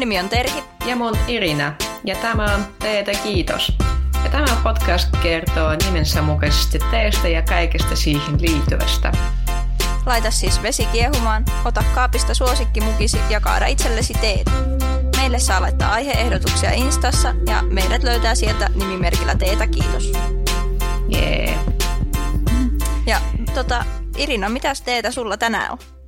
nimi 0.00 0.18
on 0.18 0.28
Terhi. 0.28 0.64
Ja 0.86 0.96
mun 0.96 1.16
Irina. 1.28 1.72
Ja 2.04 2.16
tämä 2.16 2.54
on 2.54 2.66
Teetä 2.78 3.12
kiitos. 3.12 3.72
Ja 4.24 4.30
tämä 4.30 4.60
podcast 4.62 5.08
kertoo 5.22 5.76
nimensä 5.84 6.22
mukaisesti 6.22 6.78
teestä 6.90 7.28
ja 7.28 7.42
kaikesta 7.42 7.96
siihen 7.96 8.42
liittyvästä. 8.42 9.12
Laita 10.06 10.30
siis 10.30 10.62
vesi 10.62 10.86
kiehumaan, 10.86 11.44
ota 11.64 11.84
kaapista 11.94 12.34
suosikkimukisi 12.34 13.18
ja 13.30 13.40
kaada 13.40 13.66
itsellesi 13.66 14.14
teet. 14.14 14.50
Meille 15.16 15.38
saa 15.38 15.60
laittaa 15.60 15.92
aiheehdotuksia 15.92 16.70
Instassa 16.70 17.34
ja 17.46 17.62
meidät 17.62 18.02
löytää 18.02 18.34
sieltä 18.34 18.70
nimimerkillä 18.74 19.34
Teetä 19.34 19.66
kiitos. 19.66 20.12
Jee. 21.08 21.44
Yeah. 21.44 21.64
Ja 23.06 23.20
tota, 23.54 23.84
Irina, 24.16 24.48
mitäs 24.48 24.82
teetä 24.82 25.10
sulla 25.10 25.36
tänään 25.36 25.72
on? 25.72 25.99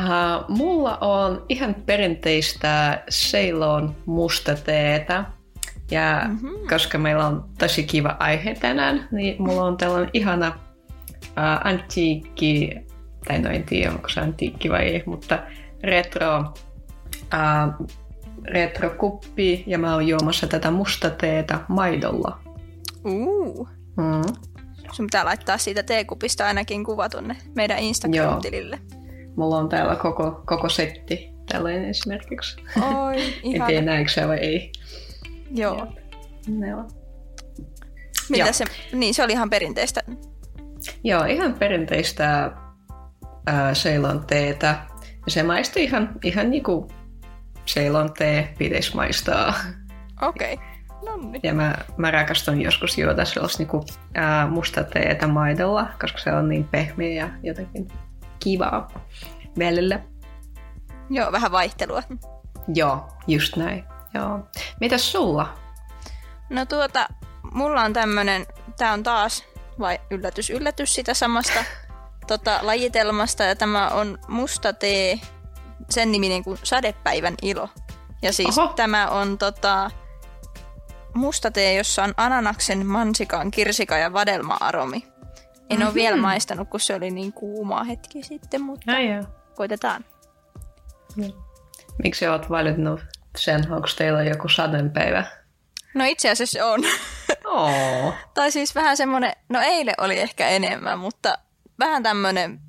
Uh, 0.00 0.56
mulla 0.56 0.98
on 1.00 1.46
ihan 1.48 1.74
perinteistä 1.74 3.02
Ceylon 3.10 3.96
musta 4.06 4.54
teetä. 4.54 5.24
Ja 5.90 6.22
mm-hmm. 6.28 6.68
koska 6.68 6.98
meillä 6.98 7.26
on 7.26 7.44
tosi 7.58 7.84
kiva 7.84 8.16
aihe 8.18 8.54
tänään, 8.54 9.08
niin 9.10 9.42
mulla 9.42 9.64
on 9.64 9.76
tällainen 9.76 10.10
ihana 10.12 10.48
uh, 10.48 11.66
antiikki, 11.66 12.70
tai 13.28 13.38
no 13.38 13.50
en 13.50 13.64
tiedä 13.64 13.92
onko 13.92 14.08
se 14.08 14.20
antiikki 14.20 14.70
vai 14.70 14.82
ei, 14.82 15.02
mutta 15.06 15.38
retro, 15.82 16.40
uh, 16.40 17.88
retrokuppi 18.44 19.64
ja 19.66 19.78
mä 19.78 19.94
oon 19.94 20.08
juomassa 20.08 20.46
tätä 20.46 20.70
musta 20.70 21.10
teetä 21.10 21.60
maidolla. 21.68 22.38
Uh. 23.04 23.68
Mm. 23.96 24.34
Sun 24.92 25.06
pitää 25.06 25.24
laittaa 25.24 25.58
siitä 25.58 25.82
teekupista 25.82 26.46
ainakin 26.46 26.84
kuva 26.84 27.08
tonne 27.08 27.36
meidän 27.54 27.78
Instagram-tilille. 27.78 28.78
Joo. 28.92 29.01
Mulla 29.36 29.58
on 29.58 29.68
täällä 29.68 29.96
koko, 29.96 30.42
koko 30.46 30.68
setti 30.68 31.32
tällainen 31.52 31.84
esimerkiksi. 31.84 32.56
Oi, 32.76 33.16
ihana. 33.42 33.64
En 33.64 33.66
tiedä 33.66 33.86
näetkö 33.86 34.28
vai 34.28 34.38
ei. 34.38 34.72
Joo. 35.50 35.86
Joo. 36.68 36.84
Mitä 38.28 38.44
Joo. 38.44 38.52
se, 38.52 38.64
niin 38.92 39.14
se 39.14 39.24
oli 39.24 39.32
ihan 39.32 39.50
perinteistä. 39.50 40.00
Joo, 41.04 41.24
ihan 41.24 41.54
perinteistä 41.54 42.50
äh, 43.48 43.72
Ceylon 43.72 44.26
teetä. 44.26 44.78
Se 45.28 45.42
maistui 45.42 45.84
ihan, 45.84 46.12
ihan 46.24 46.50
niin 46.50 46.62
kuin 46.62 46.88
Ceylon 47.66 48.12
tee 48.12 48.54
pitäisi 48.58 48.96
maistaa. 48.96 49.54
Okei. 50.22 50.54
Okay. 50.54 50.66
No 51.04 51.16
niin. 51.16 51.40
Ja 51.42 51.54
mä, 51.54 51.74
mä 51.96 52.10
rakastan 52.10 52.60
joskus 52.60 52.98
juoda 52.98 53.24
sellaista 53.24 53.58
niinku, 53.58 53.84
ää, 54.14 54.46
musta 54.46 54.84
teetä 54.84 55.26
maidolla, 55.26 55.88
koska 56.00 56.18
se 56.18 56.32
on 56.32 56.48
niin 56.48 56.64
pehmeä 56.64 57.14
ja 57.14 57.28
jotenkin 57.42 57.88
kivaa 58.44 58.88
välillä. 59.58 60.00
Joo, 61.10 61.32
vähän 61.32 61.52
vaihtelua. 61.52 62.02
Joo, 62.74 63.08
just 63.26 63.56
näin. 63.56 63.84
Joo. 64.14 64.40
Mitäs 64.80 65.12
sulla? 65.12 65.54
No 66.50 66.66
tuota, 66.66 67.08
mulla 67.52 67.82
on 67.82 67.92
tämmönen, 67.92 68.46
tää 68.78 68.92
on 68.92 69.02
taas, 69.02 69.44
vai 69.78 70.00
yllätys, 70.10 70.50
yllätys 70.50 70.94
sitä 70.94 71.14
samasta 71.14 71.64
tota, 72.28 72.58
lajitelmasta, 72.62 73.44
ja 73.44 73.56
tämä 73.56 73.88
on 73.88 74.18
musta 74.28 74.72
tee, 74.72 75.20
sen 75.90 76.12
niminen 76.12 76.44
kuin 76.44 76.58
Sadepäivän 76.62 77.34
ilo. 77.42 77.68
Ja 78.22 78.32
siis 78.32 78.58
Oho. 78.58 78.72
tämä 78.72 79.08
on 79.08 79.38
tota, 79.38 79.90
musta 81.14 81.50
tee, 81.50 81.74
jossa 81.74 82.04
on 82.04 82.14
ananaksen, 82.16 82.86
mansikan, 82.86 83.50
kirsika 83.50 83.98
ja 83.98 84.12
vadelma-aromi. 84.12 85.11
En 85.70 85.76
mm-hmm. 85.76 85.86
ole 85.86 85.94
vielä 85.94 86.16
mhm. 86.16 86.22
maistanut, 86.22 86.68
kun 86.68 86.80
se 86.80 86.94
oli 86.94 87.10
niin 87.10 87.32
kuuma 87.32 87.84
hetki 87.84 88.22
sitten, 88.22 88.62
mutta 88.62 88.92
ja 88.92 89.24
koitetaan. 89.54 90.04
Mm. 91.16 91.32
Miksi 92.02 92.28
olet 92.28 92.50
valinnut 92.50 93.00
sen? 93.38 93.72
Onko 93.72 93.88
teillä 93.96 94.22
joku 94.22 94.48
sadonpäivä? 94.48 95.24
No 95.94 96.04
itse 96.04 96.30
asiassa 96.30 96.66
on. 96.66 96.80
Oh. 97.44 98.14
tai 98.34 98.52
siis 98.52 98.74
vähän 98.74 98.96
semmoinen, 98.96 99.32
no 99.48 99.60
eilen 99.60 99.94
oli 99.98 100.18
ehkä 100.18 100.48
enemmän, 100.48 100.98
mutta 100.98 101.38
vähän 101.78 102.02
tämmöinen, 102.02 102.60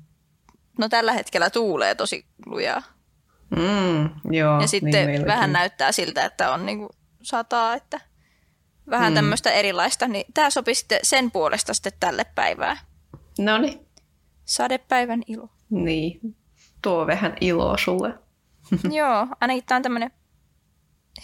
no 0.78 0.88
tällä 0.88 1.12
hetkellä 1.12 1.50
tuulee 1.50 1.94
tosi 1.94 2.26
lujaa. 2.46 2.82
Mm, 3.56 4.10
joo, 4.30 4.60
ja 4.60 4.66
sitten 4.66 5.06
niin 5.06 5.26
vähän 5.26 5.52
näyttää 5.52 5.92
siltä, 5.92 6.24
että 6.24 6.50
on 6.50 6.66
niinku 6.66 6.90
sataa, 7.22 7.74
että 7.74 8.00
vähän 8.90 9.12
mm. 9.12 9.14
tämmöistä 9.14 9.50
erilaista, 9.50 10.08
niin 10.08 10.24
tämä 10.34 10.50
sopi 10.50 10.74
sitten 10.74 10.98
sen 11.02 11.30
puolesta 11.30 11.74
sitten 11.74 11.92
tälle 12.00 12.24
päivään. 12.34 12.78
No 13.38 13.58
niin. 13.58 13.86
Sadepäivän 14.44 15.22
ilo. 15.26 15.48
Niin, 15.70 16.36
tuo 16.82 17.06
vähän 17.06 17.36
iloa 17.40 17.76
sulle. 17.76 18.18
Joo, 18.98 19.26
ainakin 19.40 19.64
tämä 19.64 19.76
on 19.76 19.82
tämmöinen 19.82 20.10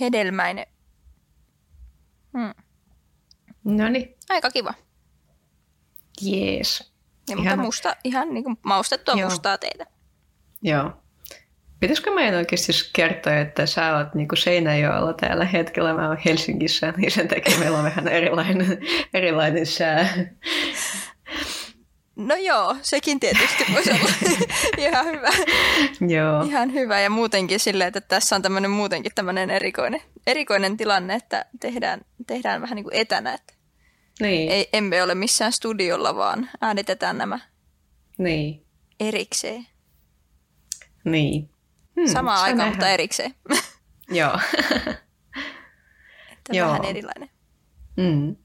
hedelmäinen. 0.00 0.66
Hmm. 2.38 2.54
No 3.65 3.88
niin. 3.88 4.16
Aika 4.28 4.50
kiva. 4.50 4.75
Jees. 6.22 6.92
Ja, 7.28 7.37
mutta 7.37 7.56
musta, 7.56 7.97
ihan 8.04 8.34
niin 8.34 8.44
kuin 8.44 8.56
maustettua 8.62 9.15
Joo. 9.15 9.31
mustaa 9.31 9.59
teitä. 9.59 9.87
Joo. 10.62 10.92
Pitäisikö 11.81 12.11
meidän 12.11 12.35
oikeasti 12.35 12.73
kertoa, 12.93 13.37
että 13.37 13.67
sä 13.67 13.97
oot 13.97 14.15
niin 14.15 14.29
Seinäjoella 14.35 15.13
tällä 15.13 15.45
hetkellä, 15.45 15.95
mä 15.95 16.09
oon 16.09 16.19
Helsingissä, 16.25 16.93
niin 16.97 17.11
sen 17.11 17.29
takia 17.29 17.59
meillä 17.59 17.79
on 17.79 17.85
vähän 17.85 18.09
erilainen, 18.09 18.79
erilainen 19.15 19.67
sää. 19.67 20.09
No 22.17 22.35
joo, 22.37 22.77
sekin 22.83 23.21
tietysti 23.21 23.65
voisi 23.73 23.91
olla 23.91 24.11
ihan 24.79 25.07
hyvä. 25.07 25.29
Joo. 26.09 26.43
Ihan 26.43 26.73
hyvä 26.73 27.01
ja 27.01 27.11
muutenkin 27.11 27.61
silleen, 27.61 27.89
että 27.89 28.01
tässä 28.01 28.37
on 28.37 28.43
tämmöinen 28.43 28.71
muutenkin 28.71 29.13
tämmöinen 29.15 29.51
erikoinen, 29.51 30.03
erikoinen 30.27 30.77
tilanne, 30.77 31.15
että 31.15 31.45
tehdään, 31.61 32.01
tehdään 32.27 32.63
vähän 32.63 32.77
niin 32.77 32.85
kuin 32.85 32.97
etänä. 32.97 33.35
Että 33.35 33.55
niin. 34.21 34.51
Ei, 34.51 34.69
emme 34.73 35.03
ole 35.03 35.15
missään 35.15 35.53
studiolla, 35.53 36.17
vaan 36.17 36.51
äänitetään 36.61 37.19
nämä 37.19 37.39
niin. 38.19 38.67
erikseen. 39.01 39.67
Niin. 41.05 41.50
Hmm, 42.00 42.12
Samaan 42.12 42.43
aikaan, 42.43 42.69
mutta 42.69 42.88
erikseen. 42.88 43.34
Joo. 44.11 44.38
että 46.33 46.53
Joo. 46.53 46.69
vähän 46.69 46.84
erilainen. 46.84 47.31
Mm. 47.97 48.37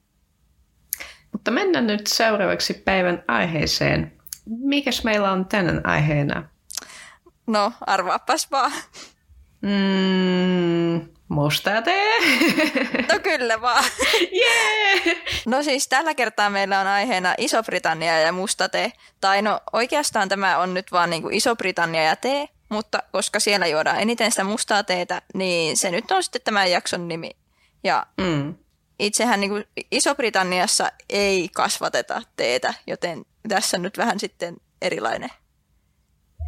Mutta 1.32 1.50
mennään 1.50 1.86
nyt 1.86 2.06
seuraavaksi 2.06 2.74
päivän 2.74 3.24
aiheeseen. 3.28 4.12
Mikäs 4.46 5.04
meillä 5.04 5.32
on 5.32 5.46
tänään 5.46 5.86
aiheena? 5.86 6.48
No, 7.46 7.72
arvaapas 7.86 8.50
vaan. 8.50 8.72
Mm, 9.62 11.08
musta 11.28 11.82
tee. 11.82 12.18
No 13.12 13.18
kyllä 13.22 13.60
vaan. 13.60 13.84
Yeah! 14.42 15.16
No 15.46 15.62
siis 15.62 15.88
tällä 15.88 16.14
kertaa 16.14 16.50
meillä 16.50 16.80
on 16.80 16.86
aiheena 16.86 17.34
Iso-Britannia 17.38 18.20
ja 18.20 18.32
musta 18.32 18.68
tee. 18.68 18.92
Tai 19.20 19.42
no 19.42 19.60
oikeastaan 19.72 20.28
tämä 20.28 20.58
on 20.58 20.74
nyt 20.74 20.92
vaan 20.92 21.10
niin 21.10 21.32
Iso-Britannia 21.32 22.02
ja 22.02 22.16
tee, 22.16 22.48
mutta 22.68 23.02
koska 23.12 23.40
siellä 23.40 23.66
juodaan 23.66 24.00
eniten 24.00 24.30
sitä 24.30 24.44
mustaa 24.44 24.82
teetä, 24.82 25.22
niin 25.34 25.76
se 25.76 25.90
nyt 25.90 26.10
on 26.10 26.22
sitten 26.22 26.42
tämän 26.44 26.70
jakson 26.70 27.08
nimi. 27.08 27.30
Ja 27.84 28.06
mm. 28.20 28.54
itsehän 28.98 29.40
niin 29.40 29.64
Iso-Britanniassa 29.90 30.92
ei 31.08 31.48
kasvateta 31.54 32.22
teetä, 32.36 32.74
joten 32.86 33.24
tässä 33.48 33.78
nyt 33.78 33.98
vähän 33.98 34.20
sitten 34.20 34.56
erilainen, 34.82 35.30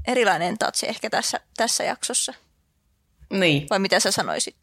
erilainen 0.08 0.58
tatsi 0.58 0.88
ehkä 0.88 1.10
tässä, 1.10 1.40
tässä 1.56 1.84
jaksossa. 1.84 2.34
Niin. 3.30 3.66
Vai 3.70 3.78
mitä 3.78 4.00
sä 4.00 4.10
sanoisit? 4.10 4.56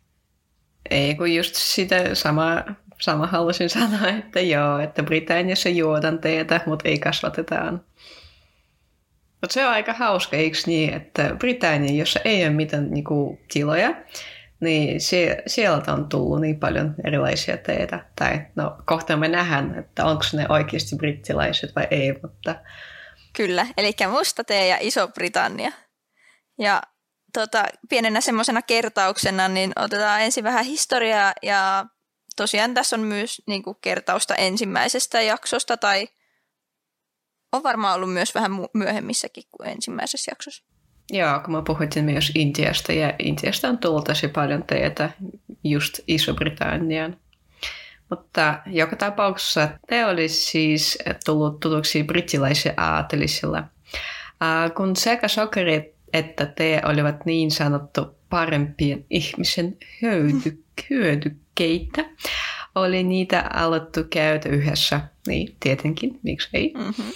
Ei, 0.90 1.16
kun 1.16 1.34
just 1.34 1.56
sitä 1.56 2.16
sama, 2.16 2.64
sama 3.02 3.28
halusin 3.28 3.70
sanoa, 3.70 4.08
että 4.08 4.40
joo, 4.40 4.80
että 4.80 5.04
Britanniassa 5.04 5.70
juodaan 5.70 6.20
teetä, 6.20 6.62
mutta 6.66 6.90
ei 6.90 7.00
kasvatetaan. 7.00 7.84
Mutta 9.46 9.54
se 9.54 9.66
on 9.66 9.72
aika 9.72 9.94
hauska, 9.94 10.38
eikö 10.38 10.58
niin, 10.66 10.94
että 10.94 11.36
Britannia, 11.40 12.00
jossa 12.00 12.20
ei 12.26 12.44
ole 12.44 12.54
mitään 12.54 12.92
niin 12.92 13.04
kuin, 13.04 13.40
tiloja, 13.54 13.96
niin 14.60 15.02
sie, 15.02 15.44
sieltä 15.48 15.94
on 15.94 16.10
tullut 16.10 16.42
niin 16.42 16.60
paljon 16.60 16.96
erilaisia 17.04 17.58
teitä. 17.58 18.06
Tai 18.16 18.42
no, 18.56 18.78
kohta 18.86 19.18
me 19.18 19.28
nähdään, 19.28 19.80
että 19.80 20.06
onko 20.06 20.24
ne 20.34 20.46
oikeasti 20.50 20.96
brittilaiset 20.96 21.76
vai 21.76 21.88
ei, 21.92 22.14
mutta... 22.22 22.56
Kyllä, 23.34 23.68
eli 23.78 23.92
musta 24.12 24.44
tee 24.44 24.68
ja 24.68 24.78
Iso-Britannia. 24.80 25.72
Ja 26.60 26.82
tota, 27.34 27.66
pienenä 27.90 28.22
semmoisena 28.22 28.62
kertauksena, 28.62 29.48
niin 29.48 29.72
otetaan 29.76 30.22
ensin 30.22 30.44
vähän 30.44 30.66
historiaa 30.66 31.34
ja 31.42 31.86
tosiaan 32.36 32.74
tässä 32.74 32.96
on 32.96 33.02
myös 33.02 33.42
niin 33.48 33.64
kuin, 33.64 33.78
kertausta 33.82 34.36
ensimmäisestä 34.36 35.22
jaksosta 35.22 35.78
tai 35.78 36.08
on 37.56 37.64
varmaan 37.64 37.96
ollut 37.96 38.14
myös 38.14 38.36
vähän 38.36 38.52
myöhemmissäkin 38.74 39.44
kuin 39.52 39.70
ensimmäisessä 39.70 40.32
jaksossa. 40.32 40.64
Joo, 41.12 41.40
kun 41.40 41.54
mä 41.54 41.62
puhutin 41.62 42.06
myös 42.06 42.32
Intiasta, 42.36 42.94
ja 42.94 43.14
Intiasta 43.20 43.68
on 43.68 43.78
tullut 43.78 44.04
tosi 44.04 44.28
paljon 44.28 44.64
teitä 44.64 45.10
just 45.64 46.00
Iso-Britannian. 46.08 47.18
Mutta 48.10 48.60
joka 48.66 48.96
tapauksessa 48.96 49.70
te 49.90 50.06
olisi 50.06 50.46
siis 50.46 50.98
tullut 51.26 51.60
tutuksi 51.60 52.04
brittiläisille 52.04 52.74
aatelisilla. 52.78 53.64
kun 54.76 54.96
sekä 54.96 55.28
sokeri 55.28 55.96
että 56.16 56.46
te 56.46 56.82
olivat 56.86 57.26
niin 57.26 57.52
sanottu 57.52 58.18
parempien 58.30 59.06
ihmisen 59.10 59.78
hyödy, 60.02 60.64
hyödykkeitä. 60.90 62.06
Oli 62.76 63.04
niitä 63.04 63.50
alettu 63.54 64.04
käytä 64.10 64.50
yhdessä, 64.50 65.02
niin 65.28 65.56
tietenkin, 65.60 66.20
miksi 66.24 66.50
ei. 66.54 66.74
Mm-hmm. 66.78 67.12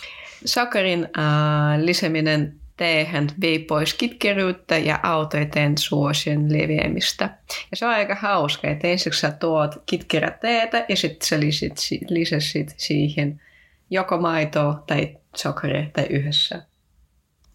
Sakarin 0.45 1.03
äh, 1.03 1.80
lisäminen 1.81 2.59
teehen 2.77 3.27
vei 3.41 3.59
pois 3.59 3.94
kitkeryyttä 3.94 4.77
ja 4.77 5.00
autoi 5.03 5.45
teen 5.45 5.77
suosien 5.77 6.53
leviämistä. 6.53 7.30
Ja 7.71 7.77
se 7.77 7.86
on 7.86 7.91
aika 7.91 8.15
hauska, 8.15 8.68
että 8.68 8.88
ensiksi 8.88 9.19
sä 9.19 9.31
tuot 9.31 9.75
kitkerä 9.86 10.31
teetä 10.31 10.86
ja 10.89 10.95
sitten 10.95 11.27
sä 11.27 11.39
lisäsit, 11.39 12.06
lisäsit 12.09 12.74
siihen 12.77 13.41
joko 13.89 14.18
maitoa 14.18 14.83
tai 14.88 15.18
sokeria 15.36 15.86
tai 15.94 16.06
yhdessä. 16.09 16.62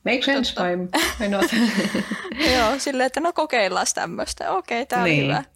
Make 0.04 0.22
sense, 0.22 0.54
I 1.25 1.28
not. 1.28 1.46
Joo, 2.56 2.78
silleen, 2.78 3.06
että 3.06 3.20
no 3.20 3.32
kokeillaan 3.32 3.87
tämmöistä. 3.94 4.50
Okei, 4.50 4.82
okay, 4.82 4.87
tämä 4.87 5.04
niin. 5.04 5.25
on 5.25 5.30
hyvä. 5.30 5.53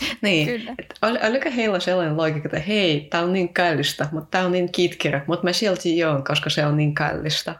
Niin, 0.22 0.76
ol, 1.02 1.16
oliko 1.28 1.50
heillä 1.56 1.80
sellainen 1.80 2.16
logiikka, 2.16 2.48
että 2.48 2.58
hei, 2.58 3.00
tämä 3.00 3.24
on 3.24 3.32
niin 3.32 3.54
kallista, 3.54 4.08
mutta 4.12 4.30
tämä 4.30 4.44
on 4.44 4.52
niin 4.52 4.72
kitkerä, 4.72 5.24
mutta 5.26 5.44
mä 5.44 5.52
silti 5.52 5.98
joon, 5.98 6.24
koska 6.24 6.50
se 6.50 6.66
on 6.66 6.76
niin 6.76 6.94
kallista. 6.94 7.54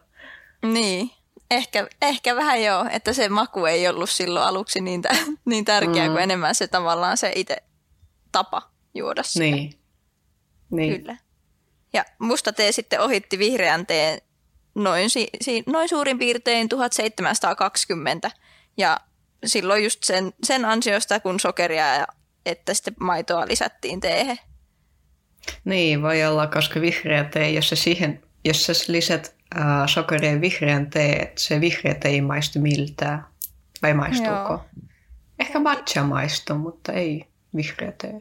Niin, 0.63 1.11
ehkä, 1.51 1.87
ehkä 2.03 2.37
vähän 2.37 2.63
joo, 2.63 2.87
että 2.91 3.13
se 3.13 3.29
maku 3.29 3.67
ei 3.67 3.89
ollut 3.89 4.11
silloin 4.11 4.47
aluksi 4.47 4.81
niin, 4.81 5.03
t- 5.03 5.07
niin 5.45 5.65
tärkeä 5.65 6.07
mm. 6.07 6.13
kuin 6.13 6.23
enemmän 6.23 6.55
se 6.55 6.69
tavallaan 6.69 7.17
se 7.17 7.33
itse 7.35 7.57
tapa 8.33 8.63
juoda 8.95 9.23
sitä. 9.23 9.45
Niin. 9.45 9.75
niin. 10.71 11.01
Kyllä. 11.01 11.17
Ja 11.93 12.05
musta 12.19 12.53
tee 12.53 12.73
sitten 12.73 13.01
ohitti 13.01 13.39
vihreän 13.39 13.87
teen 13.87 14.21
noin, 14.75 15.11
si, 15.11 15.29
si, 15.41 15.63
noin 15.67 15.89
suurin 15.89 16.19
piirtein 16.19 16.69
1720. 16.69 18.31
Ja 18.77 19.01
silloin 19.47 19.85
just 19.85 20.03
sen, 20.03 20.33
sen 20.45 20.65
ansiosta, 20.65 21.21
kun 21.21 21.41
sokeria 21.41 21.95
ja 21.95 22.07
että 22.47 22.75
sitten 22.75 22.95
maitoa 23.01 23.47
lisättiin 23.47 24.01
teehe. 24.01 24.39
Niin, 25.65 26.03
voi 26.03 26.25
olla, 26.25 26.47
koska 26.47 26.81
vihreä 26.81 27.25
tee, 27.25 27.51
jos 27.51 27.69
sä, 27.69 27.77
siihen, 27.77 28.23
jos 28.45 28.67
sä 28.67 28.73
lisät 28.89 29.35
äh, 29.57 29.65
sokeria 29.87 30.41
vihreän 30.41 30.91
tee, 30.91 31.33
se 31.37 31.61
vihreä 31.61 31.95
tee 31.95 32.11
ei 32.11 32.21
maistu 32.21 32.59
miltään. 32.59 33.27
Vai 33.83 33.95
maistuuko? 33.95 34.53
Joo. 34.53 34.65
Ehkä 35.39 35.61
matcha 35.61 36.03
maistuu, 36.03 36.59
mutta 36.59 36.93
ei 36.93 37.27
vihreä 37.57 37.93
tee. 37.93 38.21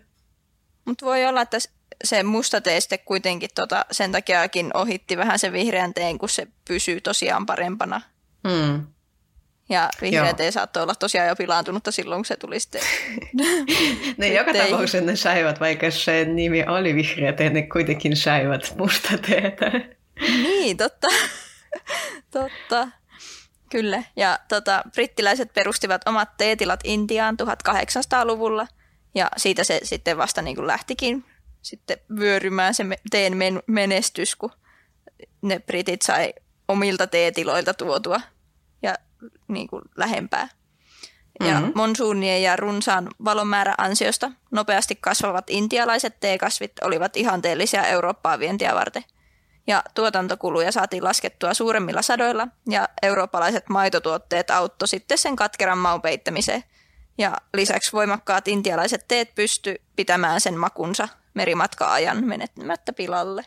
Mutta 0.86 1.06
voi 1.06 1.26
olla, 1.26 1.42
että 1.42 1.58
se 2.04 2.24
musta 2.24 2.62
tee 2.62 2.82
sitten 2.82 3.00
kuitenkin 3.06 3.50
tota, 3.56 3.86
sen 3.92 4.12
takiakin 4.12 4.72
ohitti 4.74 5.18
vähän 5.18 5.40
sen 5.40 5.54
vihreän 5.54 5.94
teen, 5.94 6.18
kun 6.18 6.30
se 6.30 6.48
pysyy 6.68 7.02
tosiaan 7.02 7.46
parempana. 7.46 8.02
Mm. 8.44 8.88
Ja 9.70 9.90
vihreä 10.02 10.34
tee 10.34 10.52
saattoi 10.52 10.84
olla 10.84 10.96
tosiaan 10.96 11.28
jo 11.28 11.36
pilaantunutta 11.36 11.92
silloin, 11.92 12.20
kun 12.20 12.26
se 12.26 12.38
tuli 12.38 12.60
sitten. 12.60 12.82
ne 14.18 14.28
joka 14.28 14.54
tapauksessa 14.54 15.06
ne 15.06 15.16
saivat, 15.16 15.60
vaikka 15.60 15.92
se 15.92 16.26
nimi 16.26 16.64
oli 16.68 16.96
vihreä 16.96 17.34
tee, 17.34 17.50
ne 17.50 17.62
kuitenkin 17.62 18.16
saivat 18.16 18.74
musta 18.78 19.18
teetä. 19.18 19.72
niin, 20.44 20.78
totta. 20.78 21.08
totta. 22.32 22.88
Kyllä. 23.70 24.04
Ja 24.16 24.40
tota, 24.48 24.84
brittiläiset 24.94 25.54
perustivat 25.54 26.08
omat 26.08 26.38
teetilat 26.38 26.80
Intiaan 26.84 27.38
1800-luvulla. 27.44 28.68
Ja 29.16 29.32
siitä 29.38 29.64
se 29.64 29.80
sitten 29.84 30.18
vasta 30.18 30.42
niin 30.42 30.56
kuin 30.56 30.68
lähtikin 30.68 31.26
sitten 31.62 31.98
vyörymään 32.20 32.74
se 32.74 32.84
teen 33.10 33.34
menestys, 33.68 34.36
kun 34.36 34.52
ne 35.42 35.60
britit 35.60 36.02
sai 36.02 36.34
omilta 36.68 37.08
teetiloilta 37.08 37.74
tuotua 37.74 38.22
niin 39.48 39.68
kuin 39.68 39.82
lähempää. 39.96 40.48
Ja 41.40 41.54
mm-hmm. 41.60 41.72
monsuunien 41.76 42.44
ja 42.44 42.56
runsaan 42.56 43.08
valonmäärän 43.26 43.76
ansiosta 43.78 44.32
nopeasti 44.52 44.96
kasvavat 44.96 45.50
intialaiset 45.50 46.20
teekasvit 46.20 46.72
olivat 46.82 47.18
ihanteellisia 47.18 47.88
Eurooppaa 47.88 48.40
vientiä 48.40 48.76
varten. 48.76 49.04
Ja 49.68 49.84
tuotantokuluja 49.94 50.72
saatiin 50.72 51.04
laskettua 51.04 51.54
suuremmilla 51.54 52.02
sadoilla 52.02 52.48
ja 52.70 52.90
eurooppalaiset 53.02 53.70
maitotuotteet 53.70 54.52
auttoi 54.52 54.88
sitten 54.88 55.18
sen 55.18 55.36
katkeran 55.36 55.78
maun 55.78 56.02
peittämiseen. 56.02 56.64
Ja 57.18 57.38
lisäksi 57.54 57.94
voimakkaat 57.94 58.48
intialaiset 58.48 59.06
teet 59.08 59.36
pysty 59.36 59.76
pitämään 59.96 60.42
sen 60.42 60.58
makunsa 60.58 61.08
merimatka-ajan 61.34 62.26
menettämättä 62.26 62.94
pilalle. 62.94 63.46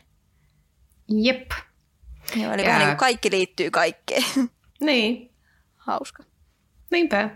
Jep. 1.08 1.50
Joo, 2.37 2.52
eli 2.52 2.62
ja... 2.62 2.67
vähän 2.67 2.78
niin 2.78 2.88
kuin 2.88 2.96
kaikki 2.96 3.31
liittyy 3.31 3.70
kaikkeen. 3.70 4.25
Niin. 4.81 5.30
Hauska. 5.91 6.23
Niinpä. 6.91 7.31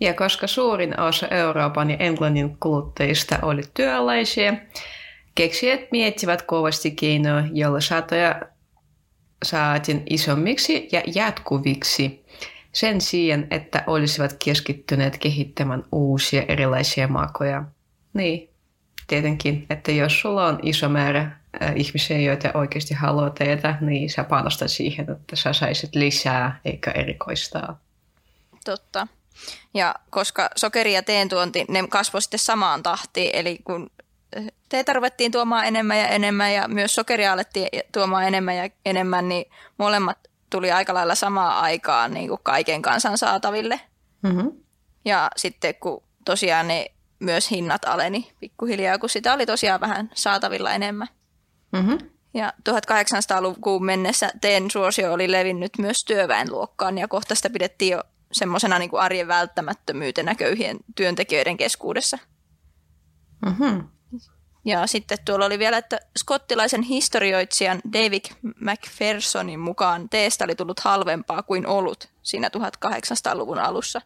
Ja 0.00 0.14
koska 0.14 0.46
suurin 0.46 1.00
osa 1.00 1.28
Euroopan 1.28 1.90
ja 1.90 1.96
Englannin 1.96 2.56
kuluttajista 2.60 3.38
oli 3.42 3.62
työläisiä, 3.74 4.66
keksijät 5.34 5.80
miettivät 5.92 6.42
kovasti 6.42 6.90
keinoja, 6.90 7.44
joilla 7.52 7.80
satoja 7.80 8.42
saatiin 9.44 10.02
isommiksi 10.10 10.88
ja 10.92 11.02
jatkuviksi 11.14 12.24
sen 12.72 13.00
sijaan, 13.00 13.46
että 13.50 13.84
olisivat 13.86 14.36
keskittyneet 14.44 15.18
kehittämään 15.18 15.84
uusia 15.92 16.42
erilaisia 16.48 17.08
makoja. 17.08 17.64
Niin, 18.14 18.50
tietenkin, 19.06 19.66
että 19.70 19.92
jos 19.92 20.20
sulla 20.20 20.46
on 20.46 20.58
iso 20.62 20.88
määrä 20.88 21.41
ihmisiä, 21.76 22.18
joita 22.18 22.50
oikeasti 22.54 22.94
haluaa 22.94 23.30
tehdä, 23.30 23.78
niin 23.80 24.10
sä 24.10 24.24
panostat 24.24 24.70
siihen, 24.70 25.10
että 25.10 25.36
sä 25.36 25.52
saisit 25.52 25.94
lisää 25.94 26.60
eikä 26.64 26.90
erikoistaa. 26.90 27.80
Totta. 28.64 29.06
Ja 29.74 29.94
koska 30.10 30.50
sokeri 30.56 30.92
ja 30.92 31.02
teen 31.02 31.28
tuonti, 31.28 31.64
ne 31.68 31.88
kasvoi 31.88 32.22
sitten 32.22 32.38
samaan 32.38 32.82
tahtiin, 32.82 33.30
eli 33.32 33.58
kun 33.64 33.90
teetä 34.68 34.92
ruvettiin 34.92 35.32
tuomaan 35.32 35.66
enemmän 35.66 35.98
ja 35.98 36.08
enemmän 36.08 36.54
ja 36.54 36.68
myös 36.68 36.94
sokeria 36.94 37.32
alettiin 37.32 37.68
tuomaan 37.92 38.24
enemmän 38.24 38.56
ja 38.56 38.70
enemmän, 38.86 39.28
niin 39.28 39.44
molemmat 39.78 40.18
tuli 40.50 40.72
aika 40.72 40.94
lailla 40.94 41.14
samaan 41.14 41.56
aikaan 41.56 42.14
niin 42.14 42.28
kuin 42.28 42.40
kaiken 42.42 42.82
kansan 42.82 43.18
saataville. 43.18 43.80
Mm-hmm. 44.22 44.52
Ja 45.04 45.30
sitten 45.36 45.74
kun 45.74 46.02
tosiaan 46.24 46.68
ne 46.68 46.86
myös 47.18 47.50
hinnat 47.50 47.84
aleni 47.84 48.32
pikkuhiljaa, 48.40 48.98
kun 48.98 49.08
sitä 49.08 49.32
oli 49.34 49.46
tosiaan 49.46 49.80
vähän 49.80 50.10
saatavilla 50.14 50.72
enemmän. 50.72 51.08
Mm-hmm. 51.72 51.98
Ja 52.34 52.52
1800-lukuun 52.70 53.84
mennessä 53.84 54.30
teen 54.40 54.70
suosio 54.70 55.12
oli 55.12 55.32
levinnyt 55.32 55.78
myös 55.78 56.04
työväenluokkaan 56.04 56.98
ja 56.98 57.08
kohta 57.08 57.34
sitä 57.34 57.50
pidettiin 57.50 57.92
jo 57.92 58.02
semmoisena 58.32 58.78
niin 58.78 58.90
arjen 58.98 59.28
välttämättömyytenä 59.28 60.34
köyhien 60.34 60.76
työntekijöiden 60.96 61.56
keskuudessa. 61.56 62.18
Mm-hmm. 63.46 63.88
Ja 64.64 64.86
sitten 64.86 65.18
tuolla 65.24 65.46
oli 65.46 65.58
vielä, 65.58 65.78
että 65.78 65.98
skottilaisen 66.18 66.82
historioitsijan 66.82 67.80
David 67.92 68.24
McPhersonin 68.60 69.60
mukaan 69.60 70.08
teestä 70.08 70.44
oli 70.44 70.54
tullut 70.54 70.80
halvempaa 70.80 71.42
kuin 71.42 71.66
olut 71.66 72.08
siinä 72.22 72.48
1800-luvun 72.48 73.58
alussa. 73.58 74.00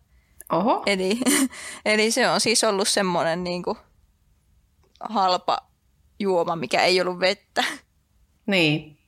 Oho. 0.53 0.83
Eli, 0.87 1.19
eli 1.85 2.11
se 2.11 2.29
on 2.29 2.41
siis 2.41 2.65
ollut 2.65 2.89
semmoinen 2.89 3.45
niin 3.45 3.63
kuin 3.63 3.79
halpa 5.01 5.59
juoma, 6.19 6.57
mikä 6.57 6.83
ei 6.83 7.01
ollut 7.01 7.21
vettä. 7.21 7.65
Niin, 8.47 8.99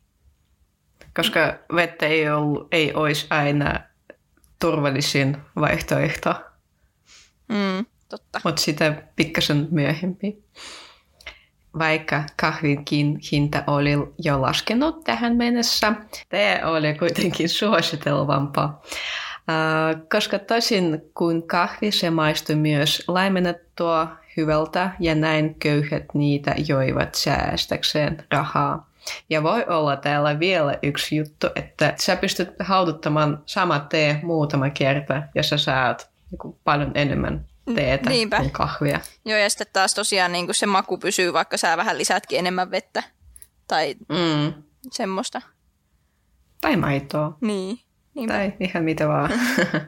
koska 1.16 1.54
vettä 1.74 2.06
ei, 2.06 2.30
ollut, 2.30 2.68
ei 2.72 2.94
olisi 2.94 3.26
aina 3.30 3.80
turvallisin 4.58 5.36
vaihtoehto. 5.60 6.34
Mm, 7.48 7.86
totta. 8.08 8.40
Mutta 8.44 8.62
sitä 8.62 9.02
pikkasen 9.16 9.68
myöhemmin. 9.70 10.44
Vaikka 11.78 12.24
kahvinkin 12.36 13.18
hinta 13.32 13.64
oli 13.66 13.90
jo 14.18 14.42
laskenut 14.42 15.04
tähän 15.04 15.36
mennessä, 15.36 15.92
tämä 16.28 16.60
oli 16.64 16.94
kuitenkin 16.94 17.48
suositelvampaa. 17.48 18.82
Koska 20.12 20.38
tosin 20.38 21.10
kuin 21.14 21.42
kahvi, 21.42 21.90
se 21.90 22.10
maistui 22.10 22.56
myös 22.56 23.04
laimennettua 23.08 24.16
hyvältä 24.36 24.90
ja 25.00 25.14
näin 25.14 25.54
köyhät 25.54 26.04
niitä 26.14 26.54
joivat 26.66 27.14
säästäkseen 27.14 28.24
rahaa. 28.30 28.88
Ja 29.30 29.42
voi 29.42 29.64
olla 29.68 29.96
täällä 29.96 30.38
vielä 30.38 30.78
yksi 30.82 31.16
juttu, 31.16 31.46
että 31.56 31.94
sä 31.96 32.16
pystyt 32.16 32.50
hauduttamaan 32.58 33.42
sama 33.46 33.78
tee 33.78 34.20
muutama 34.22 34.70
kerta 34.70 35.22
ja 35.34 35.42
sä 35.42 35.56
saat 35.56 36.10
paljon 36.64 36.92
enemmän 36.94 37.44
teetä 37.74 38.10
Niinpä. 38.10 38.36
kuin 38.36 38.50
kahvia. 38.50 39.00
Joo, 39.24 39.38
ja 39.38 39.50
sitten 39.50 39.66
taas 39.72 39.94
tosiaan 39.94 40.32
niin 40.32 40.54
se 40.54 40.66
maku 40.66 40.98
pysyy, 40.98 41.32
vaikka 41.32 41.56
sä 41.56 41.76
vähän 41.76 41.98
lisätkin 41.98 42.38
enemmän 42.38 42.70
vettä 42.70 43.02
tai 43.68 43.94
mm. 44.08 44.52
semmoista. 44.92 45.42
Tai 46.60 46.76
maitoa. 46.76 47.36
Niin. 47.40 47.78
Niinpä. 48.18 48.34
Tai 48.34 48.52
ihan 48.60 48.84
mitä 48.84 49.08
vaan. 49.08 49.30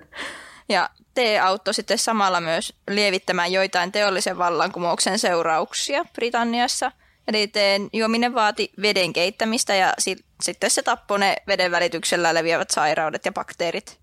ja 0.68 0.90
tee 1.14 1.40
auttoi 1.40 1.74
sitten 1.74 1.98
samalla 1.98 2.40
myös 2.40 2.74
lievittämään 2.90 3.52
joitain 3.52 3.92
teollisen 3.92 4.38
vallankumouksen 4.38 5.18
seurauksia 5.18 6.04
Britanniassa. 6.14 6.92
Eli 7.28 7.46
teen 7.46 7.88
juominen 7.92 8.34
vaati 8.34 8.72
veden 8.82 9.12
keittämistä 9.12 9.74
ja 9.74 9.94
si- 9.98 10.24
sitten 10.42 10.70
se 10.70 10.82
tappoi 10.82 11.18
ne 11.18 11.36
veden 11.46 11.70
välityksellä 11.70 12.34
leviävät 12.34 12.70
sairaudet 12.70 13.24
ja 13.24 13.32
bakteerit. 13.32 13.98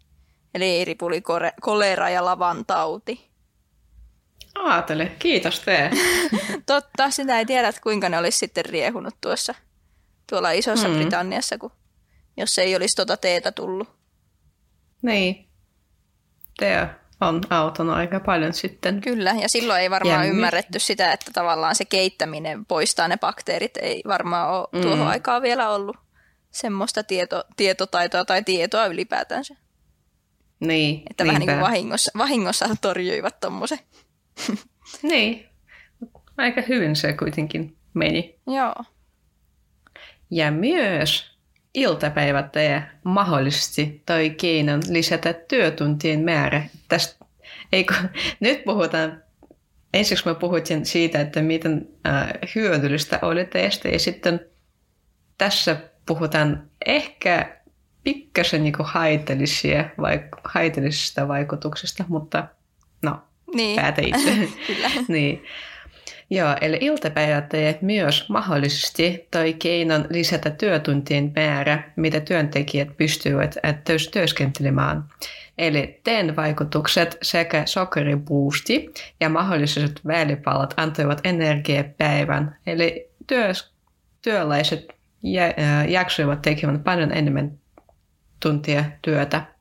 Eli 0.54 0.86
ripuli, 0.86 1.24
kolera 1.62 2.10
ja 2.10 2.26
lavan 2.26 2.66
tauti. 2.66 3.30
Aatele, 4.56 5.12
kiitos 5.20 5.60
tee. 5.60 5.92
Totta, 6.66 7.10
sitä 7.10 7.40
ei 7.40 7.46
tiedä, 7.46 7.74
kuinka 7.84 8.10
ne 8.10 8.18
olisi 8.18 8.38
sitten 8.38 8.66
riehunut 8.66 9.16
tuossa 9.22 9.56
tuolla 10.30 10.52
Isossa 10.52 10.88
mm. 10.88 10.96
Britanniassa, 10.96 11.58
kun, 11.58 11.72
jos 12.38 12.58
ei 12.58 12.76
olisi 12.76 12.96
tuota 12.96 13.18
teetä 13.18 13.52
tullut. 13.52 13.97
Niin. 15.02 15.48
Tee 16.60 16.90
on 17.22 17.42
autonut 17.50 17.96
aika 17.96 18.20
paljon 18.20 18.54
sitten. 18.54 19.02
Kyllä, 19.02 19.36
ja 19.42 19.50
silloin 19.50 19.82
ei 19.82 19.90
varmaan 19.90 20.26
Jämmi. 20.26 20.30
ymmärretty 20.30 20.80
sitä, 20.80 21.12
että 21.12 21.32
tavallaan 21.34 21.76
se 21.76 21.86
keittäminen 21.86 22.66
poistaa 22.66 23.08
ne 23.08 23.18
bakteerit. 23.18 23.78
Ei 23.78 24.02
varmaan 24.08 24.50
ole 24.50 24.68
mm. 24.72 24.82
tuohon 24.82 25.08
aikaan 25.08 25.42
vielä 25.42 25.70
ollut 25.70 25.98
semmoista 26.52 27.04
tieto, 27.04 27.44
tietotaitoa 27.58 28.26
tai 28.26 28.44
tietoa 28.44 28.86
ylipäätänsä. 28.86 29.56
Niin, 30.60 31.04
Että 31.10 31.24
niinpä. 31.24 31.28
vähän 31.28 31.40
niin 31.40 31.50
kuin 31.50 31.72
vahingossa, 31.72 32.12
vahingossa 32.18 32.76
torjuivat 32.82 33.40
tuommoisen. 33.40 33.80
niin, 35.02 35.50
aika 36.38 36.62
hyvin 36.62 36.96
se 36.96 37.14
kuitenkin 37.14 37.78
meni. 37.94 38.40
Joo. 38.48 38.76
Ja 40.32 40.52
myös 40.52 41.37
iltapäivättäjä 41.78 42.84
mahdollisesti 43.04 44.02
toi 44.06 44.30
keinon 44.30 44.82
lisätä 44.90 45.34
työtuntien 45.34 46.20
määrä. 46.20 46.64
Tästä, 46.90 47.26
eikö, 47.74 47.94
nyt 48.40 48.64
puhutaan, 48.64 49.24
ensiksi 49.94 50.30
mä 50.30 50.36
puhutin 50.36 50.86
siitä, 50.86 51.22
että 51.22 51.42
miten 51.42 51.88
äh, 52.08 52.30
hyödyllistä 52.56 53.20
oli 53.22 53.46
teistä 53.46 53.90
ja 53.90 54.00
sitten 54.00 54.40
tässä 55.38 55.78
puhutaan 56.06 56.64
ehkä 56.86 57.58
pikkasen 58.04 58.64
niin 58.64 58.74
haitallisia, 58.80 59.84
vaik- 59.84 60.42
haitallisista 60.44 61.28
vaikutuksista, 61.28 62.06
mutta 62.08 62.48
no, 63.02 63.20
niin. 63.56 63.76
päätä 63.76 64.02
itse. 64.06 64.50
Niin. 65.08 65.44
Joo, 66.30 66.56
eli 66.62 66.78
iltapäivättäjät 66.82 67.82
myös 67.82 68.30
mahdollisesti 68.30 69.28
toi 69.32 69.54
keinon 69.54 70.08
lisätä 70.10 70.50
työtuntien 70.50 71.32
määrä, 71.36 71.92
mitä 71.96 72.20
työntekijät 72.20 72.98
pystyvät 72.98 73.56
työskentelemään. 74.12 75.04
Eli 75.58 76.00
teen 76.04 76.36
vaikutukset 76.36 77.18
sekä 77.22 77.64
sokeribuusti 77.66 78.94
ja 79.20 79.30
mahdolliset 79.30 80.02
välipalot 80.08 80.74
antoivat 80.78 81.22
energiaa 81.24 81.84
päivän. 81.98 82.58
Eli 82.68 83.10
työs, 83.28 83.74
työläiset 84.22 84.88
jaksoivat 85.88 86.42
tekemään 86.42 86.84
paljon 86.84 87.12
enemmän 87.12 87.52
tuntia 88.40 88.84
työtä. 89.02 89.57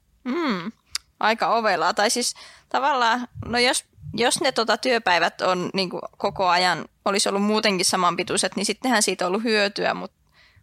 Aika 1.20 1.54
ovelaa. 1.54 1.94
Tai 1.94 2.10
siis 2.10 2.34
tavallaan, 2.68 3.28
no 3.44 3.58
jos 3.58 3.84
jos 4.14 4.40
ne 4.40 4.52
tota, 4.52 4.76
työpäivät 4.76 5.40
on 5.40 5.70
niin 5.74 5.90
kuin 5.90 6.02
koko 6.16 6.46
ajan, 6.46 6.84
olisi 7.04 7.28
ollut 7.28 7.42
muutenkin 7.42 7.84
samanpituiset, 7.84 8.56
niin 8.56 8.66
sittenhän 8.66 9.02
siitä 9.02 9.24
on 9.24 9.28
ollut 9.28 9.44
hyötyä, 9.44 9.94
mutta 9.94 10.16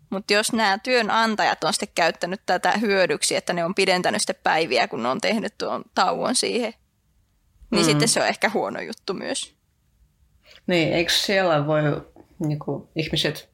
mut 0.10 0.32
jos 0.32 0.54
nämä 0.54 0.78
työnantajat 0.78 1.64
on 1.64 1.74
sitten 1.74 1.96
käyttänyt 1.96 2.42
tätä 2.46 2.72
hyödyksi, 2.72 3.36
että 3.36 3.54
ne 3.54 3.66
on 3.66 3.76
pidentänyt 3.76 4.22
sitten 4.22 4.44
päiviä, 4.44 4.88
kun 4.88 5.04
ne 5.04 5.10
on 5.10 5.22
tehnyt 5.22 5.58
tuon 5.58 5.84
tauon 5.96 6.36
siihen, 6.36 6.74
niin 7.72 7.82
mm. 7.82 7.86
sitten 7.86 8.08
se 8.08 8.22
on 8.22 8.28
ehkä 8.28 8.50
huono 8.54 8.82
juttu 8.82 9.14
myös. 9.14 9.56
Niin, 10.68 10.94
eikö 10.94 11.12
siellä 11.12 11.68
voi 11.68 11.82
niin 12.40 12.60
kuin, 12.60 12.88
ihmiset 12.96 13.50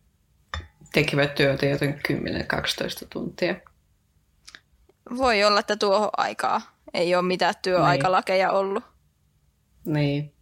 tekevät 0.93 1.35
työtä 1.35 1.65
joten 1.65 2.01
10-12 2.11 3.07
tuntia? 3.09 3.55
Voi 5.17 5.43
olla, 5.43 5.59
että 5.59 5.75
tuohon 5.75 6.09
aikaa 6.17 6.61
ei 6.93 7.15
ole 7.15 7.23
mitään 7.23 7.53
työaikalakeja 7.61 8.51
ollut. 8.51 8.83
Niin. 9.85 10.33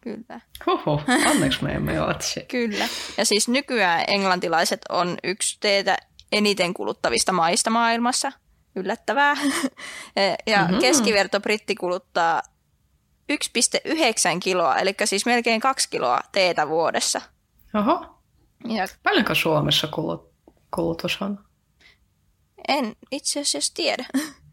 Kyllä. 0.00 0.40
Huhu, 0.66 1.00
onneksi 1.30 1.64
me 1.64 1.72
emme 1.72 2.00
ole 2.00 2.14
Kyllä. 2.48 2.88
Ja 3.16 3.24
siis 3.24 3.48
nykyään 3.48 4.04
englantilaiset 4.08 4.80
on 4.88 5.16
yksi 5.24 5.56
teitä 5.60 5.96
eniten 6.32 6.74
kuluttavista 6.74 7.32
maista 7.32 7.70
maailmassa. 7.70 8.32
Yllättävää. 8.76 9.36
ja 10.46 10.62
mm-hmm. 10.62 10.78
keskiverto 10.78 11.40
britti 11.40 11.74
kuluttaa 11.74 12.42
1,9 13.32 13.88
kiloa, 14.40 14.76
eli 14.76 14.94
siis 15.04 15.26
melkein 15.26 15.60
kaksi 15.60 15.90
kiloa 15.90 16.20
teetä 16.32 16.68
vuodessa. 16.68 17.20
Oho. 17.74 18.22
Ja... 18.68 18.86
Paljonko 19.02 19.34
Suomessa 19.34 19.86
kulut, 19.86 20.32
kulutus 20.74 21.22
on? 21.22 21.44
En 22.68 22.96
itse 23.10 23.40
asiassa 23.40 23.74
tiedä. 23.74 24.06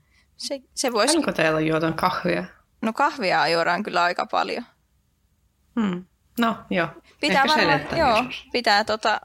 Se, 0.48 0.60
se 0.74 0.94
voisi... 0.94 1.14
Paljonko 1.14 1.32
teillä 1.32 1.60
juotan 1.60 1.94
kahvia? 1.94 2.44
No 2.82 2.94
kahvia 2.94 3.48
juodaan 3.48 3.84
kyllä 3.84 4.04
aika 4.04 4.26
paljon. 4.26 4.66
Hmm. 5.82 6.06
No 6.40 6.58
joo, 6.70 6.88
pitää 7.20 7.44
varmaan, 7.48 7.82
joo, 7.98 8.26
pitää, 8.52 8.84
tota, 8.84 9.22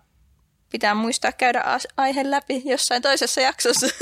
pitää 0.72 0.94
muistaa 0.94 1.32
käydä 1.32 1.64
aihe 1.96 2.30
läpi 2.30 2.62
jossain 2.64 3.02
toisessa 3.02 3.40
jaksossa. 3.40 3.86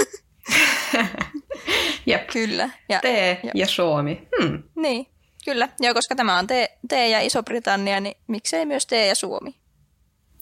Jep. 2.07 2.27
Kyllä. 2.27 2.71
Ja, 2.89 3.01
Tee 3.01 3.41
ja, 3.43 3.51
ja 3.55 3.67
Suomi. 3.67 4.29
Hmm. 4.43 4.63
Niin, 4.77 5.07
kyllä. 5.45 5.69
Joo, 5.81 5.95
koska 5.95 6.15
tämä 6.15 6.39
on 6.39 6.47
tee, 6.47 6.79
tee 6.89 7.09
ja 7.09 7.21
Iso-Britannia, 7.21 8.01
niin 8.01 8.17
miksei 8.27 8.67
myös 8.67 8.87
tee 8.87 9.07
ja 9.07 9.15
Suomi? 9.15 9.55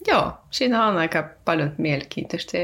Joo, 0.07 0.33
siinä 0.51 0.85
on 0.85 0.97
aika 0.97 1.29
paljon 1.45 1.75
mielenkiintoista. 1.77 2.57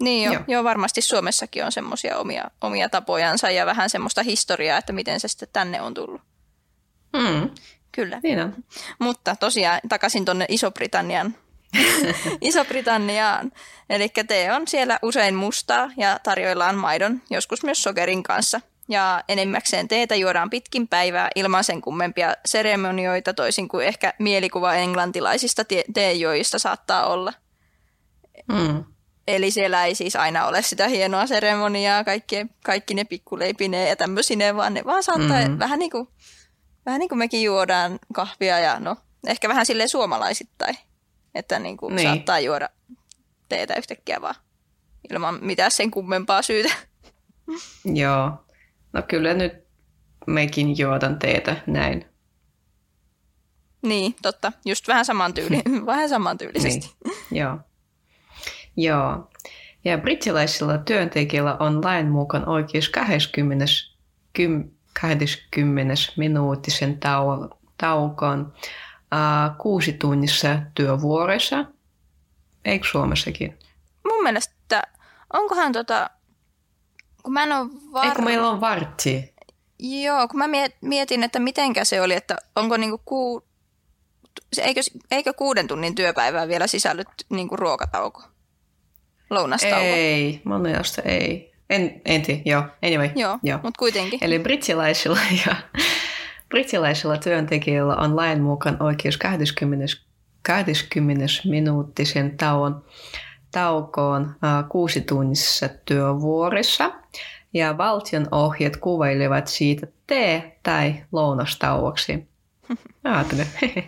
Niin 0.00 0.26
jo, 0.26 0.32
joo. 0.32 0.42
joo, 0.48 0.64
varmasti 0.64 1.02
Suomessakin 1.02 1.64
on 1.64 1.72
semmoisia 1.72 2.18
omia, 2.18 2.50
omia 2.60 2.88
tapojansa 2.88 3.50
ja 3.50 3.66
vähän 3.66 3.90
semmoista 3.90 4.22
historiaa, 4.22 4.78
että 4.78 4.92
miten 4.92 5.20
se 5.20 5.28
sitten 5.28 5.48
tänne 5.52 5.80
on 5.80 5.94
tullut. 5.94 6.20
Mm. 7.12 7.50
Kyllä. 7.92 8.20
Niin 8.22 8.40
on. 8.40 8.54
Mutta 8.98 9.36
tosiaan 9.36 9.80
takaisin 9.88 10.24
tuonne 10.24 10.46
Iso-Britannian. 10.48 11.34
Iso-Britanniaan. 12.40 13.52
Eli 13.90 14.08
tee 14.28 14.52
on 14.52 14.68
siellä 14.68 14.98
usein 15.02 15.34
mustaa 15.34 15.90
ja 15.96 16.20
tarjoillaan 16.22 16.76
maidon, 16.76 17.22
joskus 17.30 17.62
myös 17.62 17.82
sokerin 17.82 18.22
kanssa. 18.22 18.60
Ja 18.88 19.24
enimmäkseen 19.28 19.88
teetä 19.88 20.14
juodaan 20.14 20.50
pitkin 20.50 20.88
päivää 20.88 21.30
ilman 21.34 21.64
sen 21.64 21.80
kummempia 21.80 22.34
seremonioita, 22.44 23.34
toisin 23.34 23.68
kuin 23.68 23.86
ehkä 23.86 24.14
mielikuva 24.18 24.74
englantilaisista 24.74 25.62
teejoista 25.94 26.58
saattaa 26.58 27.06
olla. 27.06 27.32
Mm. 28.48 28.84
Eli 29.26 29.50
siellä 29.50 29.84
ei 29.84 29.94
siis 29.94 30.16
aina 30.16 30.46
ole 30.46 30.62
sitä 30.62 30.88
hienoa 30.88 31.26
seremoniaa, 31.26 32.04
kaikki, 32.04 32.46
kaikki 32.64 32.94
ne 32.94 33.04
pikkuleipineen 33.04 33.88
ja 33.88 33.96
tämmöisineen, 33.96 34.56
vaan 34.56 34.74
ne 34.74 34.84
vaan 34.84 35.02
saattaa 35.02 35.40
mm-hmm. 35.40 35.58
vähän, 35.58 35.78
niin 35.78 35.90
kuin, 35.90 36.08
vähän 36.86 36.98
niin 36.98 37.08
kuin 37.08 37.18
mekin 37.18 37.42
juodaan 37.42 37.98
kahvia 38.12 38.58
ja 38.58 38.80
no, 38.80 38.96
ehkä 39.26 39.48
vähän 39.48 39.66
sille 39.66 39.88
suomalaisittain, 39.88 40.76
että 41.34 41.58
niin 41.58 41.76
kuin 41.76 41.96
niin. 41.96 42.08
saattaa 42.08 42.40
juoda 42.40 42.68
teetä 43.48 43.74
yhtäkkiä 43.74 44.20
vaan 44.20 44.34
ilman 45.10 45.38
mitään 45.42 45.70
sen 45.70 45.90
kummempaa 45.90 46.42
syytä. 46.42 46.74
Joo, 47.84 48.30
no 48.92 49.02
kyllä 49.08 49.34
nyt 49.34 49.52
mekin 50.26 50.78
juodan 50.78 51.18
teetä 51.18 51.56
näin. 51.66 52.04
Niin, 53.82 54.14
totta. 54.22 54.52
Just 54.64 54.88
vähän 54.88 55.04
samantyyli, 55.04 55.62
vähän 55.86 56.08
samantyylisesti. 56.08 56.90
Niin. 57.04 57.40
Joo. 57.40 57.58
Joo. 58.76 59.30
Ja 59.84 59.98
brittiläisillä 59.98 60.78
työntekijöillä 60.78 61.56
on 61.60 61.84
lain 61.84 62.08
mukaan 62.08 62.48
oikeus 62.48 62.88
20, 62.88 63.64
20 65.00 65.94
minuuttisen 66.16 67.00
tau, 67.00 67.48
taukoon 67.78 68.52
uh, 69.12 69.56
kuusi 69.58 69.92
tunnissa 69.92 70.58
työvuorossa. 70.74 71.64
Eikö 72.64 72.86
Suomessakin? 72.90 73.58
Mun 74.08 74.22
mielestä, 74.22 74.82
onkohan 75.32 75.72
tota, 75.72 76.10
kun 77.22 77.32
mä 77.32 77.42
en 77.42 77.52
ole 77.52 77.70
var... 77.92 78.04
Eikö 78.04 78.22
meillä 78.22 78.48
on 78.48 78.60
vartti? 78.60 79.34
Joo, 79.78 80.28
kun 80.28 80.38
mä 80.38 80.46
mietin, 80.80 81.22
että 81.22 81.38
mitenkä 81.38 81.84
se 81.84 82.02
oli, 82.02 82.14
että 82.14 82.36
onko 82.56 82.76
niinku 82.76 83.00
ku... 83.04 83.44
eikö, 84.58 84.80
eikö 85.10 85.32
kuuden 85.32 85.68
tunnin 85.68 85.94
työpäivää 85.94 86.48
vielä 86.48 86.66
sisällyt 86.66 87.08
niinku 87.28 87.56
ruokatauko? 87.56 88.22
Lounastauko? 89.32 89.76
Ei, 89.76 90.40
mun 90.44 90.60
mielestä 90.60 91.02
ei. 91.04 91.52
En, 91.70 92.00
en 92.04 92.22
tiedä, 92.22 92.42
joo. 92.44 92.64
Anyway. 92.82 93.10
Joo, 93.16 93.38
joo. 93.42 93.58
mutta 93.62 93.78
kuitenkin. 93.78 94.18
Eli 94.22 94.38
brittiläisillä 94.38 95.20
ja 95.46 95.56
brittiläisillä 96.48 97.16
työntekijöillä 97.16 97.96
on 97.96 98.16
lain 98.16 98.42
mukaan 98.42 98.82
oikeus 98.82 99.16
20, 99.16 99.86
20 100.42 101.26
minuuttisen 101.44 102.36
tauon, 102.36 102.84
taukoon 103.52 104.22
uh, 104.22 104.68
kuusi 104.68 105.00
tunnissa 105.00 105.68
työvuorissa. 105.84 106.92
Ja 107.54 107.78
valtion 107.78 108.28
ohjeet 108.30 108.76
kuvailevat 108.76 109.48
siitä 109.48 109.86
tee- 110.06 110.58
tai 110.62 110.94
lounastauoksi. 111.12 112.28
Ajattelen. 113.04 113.46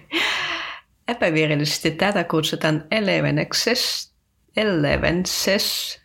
Epävirallisesti 1.09 1.91
tätä 1.91 2.25
kutsutaan 2.25 2.85
eleveneksestä 2.91 4.14
Elevenses. 4.57 6.01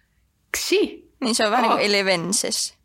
Niin 1.22 1.36
se 1.36 1.46
on 1.46 1.52
vähän 1.52 1.66
oh. 1.66 1.78
niin 1.78 1.92
kuin 1.92 1.96
Elevenses. 1.96 2.80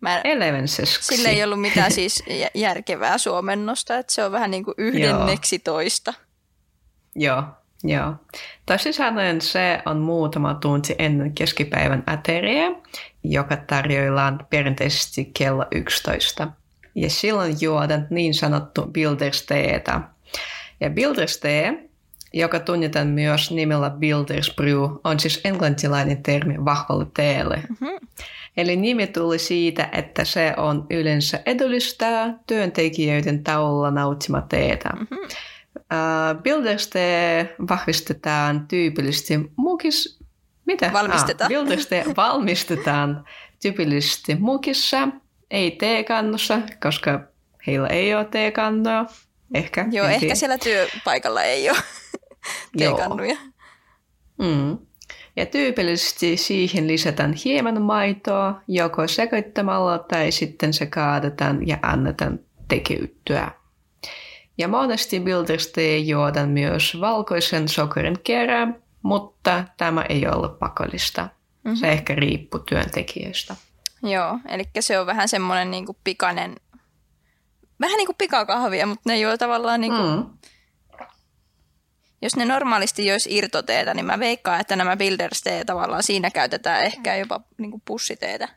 Mä, 0.00 0.20
Elevenseksi. 0.20 1.16
sillä 1.16 1.28
ei 1.28 1.44
ollut 1.44 1.60
mitään 1.60 1.92
siis 1.92 2.24
järkevää 2.54 3.18
suomennosta, 3.18 3.98
että 3.98 4.12
se 4.12 4.24
on 4.24 4.32
vähän 4.32 4.50
niin 4.50 4.64
kuin 4.64 4.74
yhdenneksi 4.78 5.58
toista. 5.58 6.14
Joo, 7.14 7.42
joo. 7.84 8.14
Toisin 8.66 8.94
sanoen 8.94 9.40
se 9.40 9.82
on 9.86 9.98
muutama 9.98 10.54
tunti 10.54 10.94
ennen 10.98 11.32
keskipäivän 11.32 12.02
ateria, 12.06 12.70
joka 13.24 13.56
tarjoillaan 13.56 14.46
perinteisesti 14.50 15.30
kello 15.38 15.66
11. 15.72 16.48
Ja 16.94 17.10
silloin 17.10 17.56
juodaan 17.60 18.06
niin 18.10 18.34
sanottu 18.34 18.86
bildersteetä. 18.86 20.00
Ja 20.80 20.90
bilderstee, 20.90 21.88
joka 22.32 22.60
tunnetaan 22.60 23.06
myös 23.06 23.50
nimellä 23.50 23.90
Builders 23.90 24.54
Brew, 24.56 24.82
on 25.04 25.20
siis 25.20 25.40
englantilainen 25.44 26.22
termi 26.22 26.64
vahvalle 26.64 27.06
teelle. 27.16 27.56
Mm-hmm. 27.56 28.08
Eli 28.56 28.76
nimi 28.76 29.06
tuli 29.06 29.38
siitä, 29.38 29.88
että 29.92 30.24
se 30.24 30.54
on 30.56 30.86
yleensä 30.90 31.40
edullista 31.46 32.06
työntekijöiden 32.46 33.44
tauolla 33.44 33.90
nauttima 33.90 34.40
teetä. 34.40 34.88
Mm-hmm. 34.88 35.18
Uh, 35.76 36.42
Builders 36.42 36.86
tee 36.86 37.54
vahvistetaan 37.68 38.68
tyypillisesti 38.68 39.52
mukis... 39.56 40.18
Mitä? 40.66 40.90
Valmistetaan. 40.92 41.52
Ah, 41.52 41.58
Builders 41.58 41.86
tee 41.86 42.04
valmistetaan 42.16 43.24
tyypillisesti 43.62 44.34
mukissa, 44.34 45.08
ei 45.50 45.70
teekannossa, 45.70 46.58
koska 46.82 47.20
heillä 47.66 47.88
ei 47.88 48.14
ole 48.14 48.24
teekannoa. 48.24 49.06
Ehkä. 49.54 49.86
Joo, 49.90 50.06
ehkä 50.06 50.34
siellä 50.34 50.58
työpaikalla 50.58 51.42
ei 51.42 51.70
ole 51.70 51.78
teekannuja. 52.78 53.36
Mm. 54.38 54.78
Ja 55.36 55.46
tyypillisesti 55.46 56.36
siihen 56.36 56.88
lisätään 56.88 57.32
hieman 57.44 57.82
maitoa, 57.82 58.60
joko 58.68 59.08
sekoittamalla 59.08 59.98
tai 59.98 60.32
sitten 60.32 60.72
se 60.72 60.86
kaadetaan 60.86 61.68
ja 61.68 61.78
annetaan 61.82 62.38
tekeyttyä. 62.68 63.50
Ja 64.58 64.68
monesti 64.68 65.20
bilderstee 65.20 65.98
juodaan 65.98 66.48
myös 66.48 67.00
valkoisen 67.00 67.68
sokerin 67.68 68.18
kerran, 68.24 68.76
mutta 69.02 69.64
tämä 69.76 70.02
ei 70.08 70.26
ole 70.26 70.48
pakollista. 70.48 71.22
Mm-hmm. 71.22 71.76
Se 71.76 71.88
ehkä 71.88 72.14
riippuu 72.14 72.60
työntekijöistä. 72.60 73.56
Joo, 74.02 74.38
eli 74.48 74.64
se 74.80 74.98
on 74.98 75.06
vähän 75.06 75.28
semmoinen 75.28 75.70
niin 75.70 75.86
pikainen, 76.04 76.56
vähän 77.80 77.96
niin 77.96 78.06
kuin 78.06 78.16
pikakahvia, 78.18 78.86
mutta 78.86 79.02
ne 79.06 79.18
juo 79.18 79.36
tavallaan 79.36 79.80
niin 79.80 79.92
kuin, 79.92 80.10
mm. 80.10 80.26
Jos 82.22 82.36
ne 82.36 82.44
normaalisti 82.44 83.06
joisi 83.06 83.36
irtoteetä, 83.36 83.94
niin 83.94 84.06
mä 84.06 84.18
veikkaan, 84.18 84.60
että 84.60 84.76
nämä 84.76 84.96
builders 84.96 85.42
tavallaan 85.66 86.02
siinä 86.02 86.30
käytetään 86.30 86.84
ehkä 86.84 87.16
jopa 87.16 87.40
niin 87.58 87.70
kuin 87.70 87.82
pussiteetä. 87.84 88.48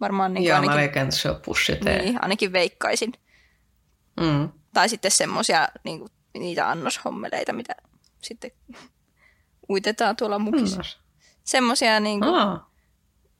Varmaan 0.00 0.34
niin 0.34 0.44
Joo, 0.44 0.54
ainakin, 0.54 0.70
mä 0.70 0.80
veikkaan, 0.80 1.04
että 1.04 1.16
se 1.16 1.30
on 1.30 1.40
pussitee. 1.44 2.02
Niin, 2.02 2.22
ainakin 2.22 2.52
veikkaisin. 2.52 3.12
Mm. 4.20 4.48
Tai 4.74 4.88
sitten 4.88 5.10
semmoisia 5.10 5.68
niin 5.84 5.98
kuin, 5.98 6.10
niitä 6.38 6.70
annoshommeleita, 6.70 7.52
mitä 7.52 7.74
sitten 8.22 8.50
uitetaan 9.68 10.16
tuolla 10.16 10.38
mukissa. 10.38 10.82
Mm. 10.82 11.02
Semmoisia 11.44 12.00
niin 12.00 12.20
kuin, 12.20 12.34
Aa. 12.34 12.72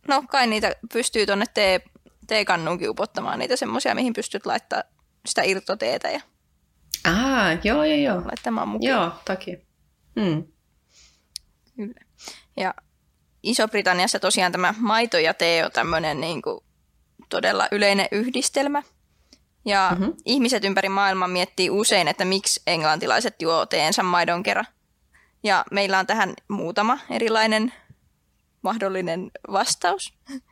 No 0.08 0.22
kai 0.28 0.46
niitä 0.46 0.76
pystyy 0.92 1.26
tuonne 1.26 1.44
tee, 1.54 1.80
teekannuunkin 2.26 2.90
upottamaan 2.90 3.38
niitä 3.38 3.56
semmoisia, 3.56 3.94
mihin 3.94 4.12
pystyt 4.12 4.46
laittaa 4.46 4.82
sitä 5.26 5.42
irtoteetä 5.42 6.10
ja 6.10 6.20
Ah, 7.32 7.58
joo, 7.64 7.84
joo, 7.84 7.96
joo. 7.96 8.16
laittamaan 8.24 8.68
mukaan. 8.68 8.90
Joo, 8.90 9.10
toki. 9.24 9.66
Mm. 10.16 10.44
Kyllä. 11.76 12.00
Ja 12.56 12.74
Iso-Britanniassa 13.42 14.18
tosiaan 14.20 14.52
tämä 14.52 14.74
maito 14.78 15.18
ja 15.18 15.34
tee 15.34 15.64
on 15.64 15.72
tämmöinen 15.72 16.20
niin 16.20 16.42
kuin 16.42 16.60
todella 17.28 17.68
yleinen 17.72 18.08
yhdistelmä. 18.12 18.82
Ja 19.64 19.88
mm-hmm. 19.90 20.14
ihmiset 20.24 20.64
ympäri 20.64 20.88
maailmaa 20.88 21.28
miettii 21.28 21.70
usein, 21.70 22.08
että 22.08 22.24
miksi 22.24 22.62
englantilaiset 22.66 23.42
juo 23.42 23.66
teensä 23.66 24.02
maidon 24.02 24.42
kerran. 24.42 24.66
Ja 25.44 25.64
meillä 25.70 25.98
on 25.98 26.06
tähän 26.06 26.34
muutama 26.48 26.98
erilainen 27.10 27.72
mahdollinen 28.62 29.30
vastaus. 29.52 30.14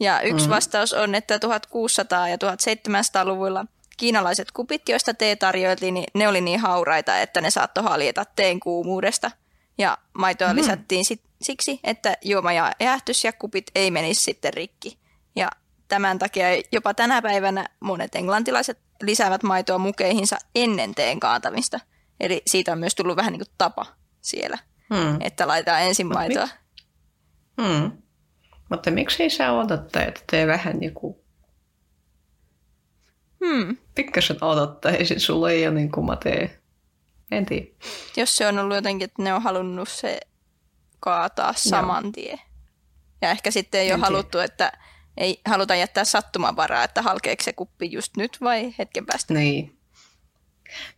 Ja 0.00 0.20
yksi 0.20 0.46
mm. 0.46 0.50
vastaus 0.50 0.92
on, 0.92 1.14
että 1.14 1.36
1600- 1.36 2.28
ja 2.28 2.36
1700-luvulla 2.36 3.66
kiinalaiset 3.96 4.52
kupit, 4.52 4.88
joista 4.88 5.14
tee 5.14 5.36
tarjoiltiin, 5.36 5.94
niin 5.94 6.06
ne 6.14 6.28
oli 6.28 6.40
niin 6.40 6.60
hauraita, 6.60 7.18
että 7.18 7.40
ne 7.40 7.50
saattoi 7.50 7.84
haljeta 7.84 8.24
teen 8.36 8.60
kuumuudesta. 8.60 9.30
Ja 9.78 9.98
maitoa 10.12 10.48
mm. 10.48 10.56
lisättiin 10.56 11.04
sit, 11.04 11.22
siksi, 11.42 11.80
että 11.84 12.16
juoma 12.22 12.52
ja 12.52 12.72
jäähtys 12.80 13.24
ja 13.24 13.32
kupit 13.32 13.66
ei 13.74 13.90
menisi 13.90 14.22
sitten 14.22 14.54
rikki. 14.54 14.98
Ja 15.36 15.50
tämän 15.88 16.18
takia 16.18 16.46
jopa 16.72 16.94
tänä 16.94 17.22
päivänä 17.22 17.68
monet 17.80 18.14
englantilaiset 18.14 18.78
lisäävät 19.02 19.42
maitoa 19.42 19.78
mukeihinsa 19.78 20.36
ennen 20.54 20.94
teen 20.94 21.20
kaatamista. 21.20 21.80
Eli 22.20 22.42
siitä 22.46 22.72
on 22.72 22.78
myös 22.78 22.94
tullut 22.94 23.16
vähän 23.16 23.32
niin 23.32 23.40
kuin 23.40 23.54
tapa 23.58 23.86
siellä, 24.20 24.58
mm. 24.90 25.20
että 25.20 25.48
laitetaan 25.48 25.82
ensin 25.82 26.06
maitoa. 26.06 26.42
Mik? 26.44 27.66
Hmm. 27.66 27.92
Mutta 28.70 28.90
miksi 28.90 29.22
ei 29.22 29.30
saa 29.30 29.52
odottaa, 29.52 30.02
että 30.02 30.20
tee 30.30 30.46
vähän 30.46 30.82
joku... 30.82 31.25
Hmm. 33.44 33.76
Pikkasen 33.94 34.44
odottaisin, 34.44 35.20
sulla 35.20 35.50
ei 35.50 35.66
ole 35.66 35.74
niin 35.74 35.92
kuin 35.92 36.06
mä 36.06 36.16
teen. 36.16 36.50
En 37.30 37.46
tiedä. 37.46 37.66
Jos 38.16 38.36
se 38.36 38.46
on 38.46 38.58
ollut 38.58 38.74
jotenkin, 38.74 39.04
että 39.04 39.22
ne 39.22 39.34
on 39.34 39.42
halunnut 39.42 39.88
se 39.88 40.20
kaataa 41.00 41.52
saman 41.56 42.12
tien. 42.12 42.40
Ja 43.22 43.30
ehkä 43.30 43.50
sitten 43.50 43.80
ei 43.80 43.86
en 43.86 43.94
ole 43.94 43.98
tiedä. 43.98 44.06
haluttu, 44.06 44.38
että 44.38 44.72
ei 45.16 45.40
haluta 45.46 45.74
jättää 45.74 46.04
sattumanvaraa, 46.04 46.84
että 46.84 47.02
halkeeko 47.02 47.42
se 47.42 47.52
kuppi 47.52 47.92
just 47.92 48.16
nyt 48.16 48.38
vai 48.40 48.74
hetken 48.78 49.06
päästä. 49.06 49.34
Niin. 49.34 49.78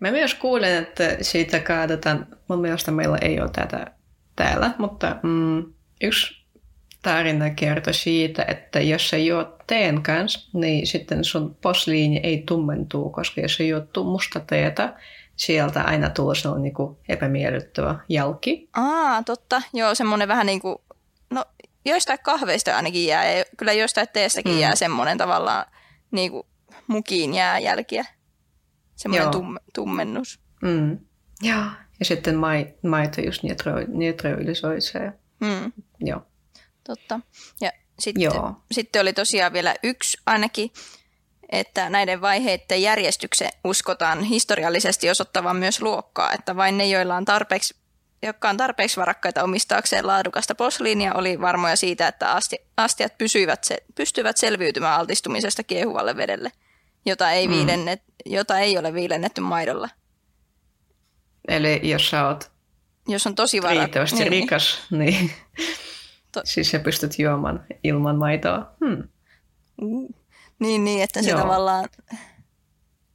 Mä 0.01 0.11
myös 0.11 0.35
kuulen, 0.35 0.83
että 0.83 1.17
siitä 1.23 1.61
kaadetaan, 1.61 2.27
mun 2.49 2.61
mielestä 2.61 2.91
meillä 2.91 3.19
ei 3.21 3.41
ole 3.41 3.51
tätä 3.51 3.87
täällä, 4.37 4.71
mutta 4.79 5.17
mm, 5.23 5.73
yksi 6.03 6.38
tarina 7.09 7.51
kertoi 7.51 7.95
siitä, 7.95 8.45
että 8.49 8.81
jos 8.81 9.11
sä 9.11 9.17
juot 9.17 9.59
teen 9.67 10.03
kanssa, 10.03 10.51
niin 10.53 10.87
sitten 10.87 11.25
sun 11.25 11.55
posliini 11.55 12.21
ei 12.23 12.43
tummentuu, 12.47 13.11
koska 13.11 13.41
jos 13.41 13.57
sä 13.57 13.63
juot 13.63 13.91
musta 14.05 14.41
teetä, 14.41 14.95
sieltä 15.37 15.83
aina 15.83 16.11
tulee 16.11 16.35
sellainen 16.35 16.63
niin 16.63 16.75
kuin 16.75 16.97
epämiellyttävä 17.09 17.99
jälki. 18.09 18.69
Aa, 18.77 19.23
totta. 19.23 19.63
Joo, 19.75 19.95
semmoinen 19.95 20.29
vähän 20.29 20.47
niin 20.47 20.61
kuin, 20.61 20.77
no 21.31 21.45
joistain 21.85 22.19
kahveista 22.25 22.77
ainakin 22.77 23.07
jää, 23.07 23.33
ja 23.33 23.45
kyllä 23.57 23.73
joistain 23.73 24.07
teestäkin 24.13 24.53
mm. 24.53 24.61
jää 24.61 24.77
semmoinen 24.77 25.19
tavallaan 25.19 25.67
niin 26.11 26.31
kuin 26.31 26.47
mukiin 26.87 27.35
jää 27.35 27.59
jälkiä. 27.59 28.05
Semmoinen 28.97 29.31
tum, 29.31 29.57
tummennus. 29.75 30.41
Mm. 30.63 30.99
Joo. 31.43 31.65
Ja 31.99 32.05
sitten 32.05 32.37
maito 32.83 33.21
just 33.25 33.43
neutralisoi 33.89 34.81
se. 34.81 35.13
Mm. 35.41 35.73
Joo. 36.01 36.23
Totta. 36.89 37.21
Ja 37.61 37.73
sitten, 37.99 38.23
Joo. 38.23 38.53
sitten 38.73 39.03
oli 39.03 39.13
tosiaan 39.13 39.53
vielä 39.53 39.75
yksi 39.83 40.19
ainakin, 40.27 40.71
että 41.53 41.91
näiden 41.91 42.21
vaiheiden 42.21 42.83
järjestyksen 42.83 43.51
uskotaan 43.65 44.23
historiallisesti 44.23 45.11
osoittavan 45.11 45.57
myös 45.57 45.83
luokkaa, 45.83 46.33
että 46.33 46.57
vain 46.57 46.79
ne, 46.79 46.87
joilla 46.87 47.17
on 47.17 47.25
tarpeeksi, 47.25 47.75
jotka 48.23 48.49
on 48.49 48.57
tarpeeksi 48.57 48.97
varakkaita 48.97 49.45
omistaakseen 49.45 50.07
laadukasta 50.07 50.55
posliinia, 50.55 51.15
oli 51.15 51.41
varmoja 51.41 51.77
siitä, 51.77 52.09
että 52.09 52.33
asti, 52.33 52.59
astiat 52.77 53.19
pysyivät 53.19 53.65
se, 53.65 53.79
pystyvät 53.95 54.37
selviytymään 54.37 55.01
altistumisesta 55.01 55.65
kiehuvalle 55.65 56.17
vedelle, 56.17 56.53
jota 57.07 57.31
ei, 57.31 57.49
mm. 57.49 57.55
viilennet, 57.55 58.03
jota 58.27 58.59
ei 58.59 58.79
ole 58.79 58.95
viilennetty 58.95 59.41
maidolla. 59.41 59.89
Eli 61.49 61.81
jos 61.83 62.11
sä 62.11 62.27
oot 62.27 62.59
jos 63.09 63.27
on 63.27 63.35
tosi 63.35 63.63
varat, 63.63 63.79
riittävästi 63.79 64.17
niin, 64.17 64.31
rikas, 64.31 64.79
niin 64.91 65.31
To- 66.33 66.43
siis 66.45 66.71
sä 66.71 66.79
pystyt 66.79 67.19
juomaan 67.19 67.67
ilman 67.85 68.17
maitoa. 68.17 68.73
Hmm. 68.85 69.09
Mm. 69.81 70.15
Niin, 70.59 70.85
niin, 70.85 71.03
että 71.03 71.23
se 71.23 71.31
joo. 71.31 71.41
tavallaan... 71.41 71.89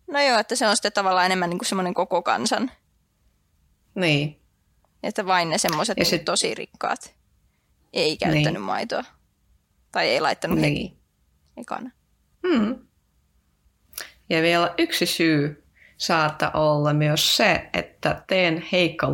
No 0.07 0.21
joo, 0.21 0.39
että 0.39 0.55
se 0.55 0.67
on 0.67 0.75
sitten 0.75 0.93
tavallaan 0.93 1.25
enemmän 1.25 1.49
niin 1.49 1.59
kuin 1.59 1.67
semmoinen 1.67 1.93
koko 1.93 2.21
kansan. 2.21 2.71
Niin. 3.95 4.39
Että 5.03 5.25
vain 5.25 5.49
ne 5.49 5.57
semmoiset 5.57 5.97
niin 5.97 6.05
sit... 6.05 6.25
tosi 6.25 6.55
rikkaat 6.55 7.15
ei 7.93 8.17
käyttänyt 8.17 8.53
niin. 8.53 8.61
maitoa. 8.61 9.03
Tai 9.91 10.09
ei 10.09 10.21
laittanut 10.21 10.59
niin. 10.59 10.73
heti 10.73 10.97
ekana. 11.57 11.91
Hmm. 12.47 12.75
Ja 14.29 14.41
vielä 14.41 14.73
yksi 14.77 15.05
syy 15.05 15.63
saattaa 15.97 16.51
olla 16.53 16.93
myös 16.93 17.37
se, 17.37 17.69
että 17.73 18.23
teen 18.27 18.63
heikko 18.71 19.07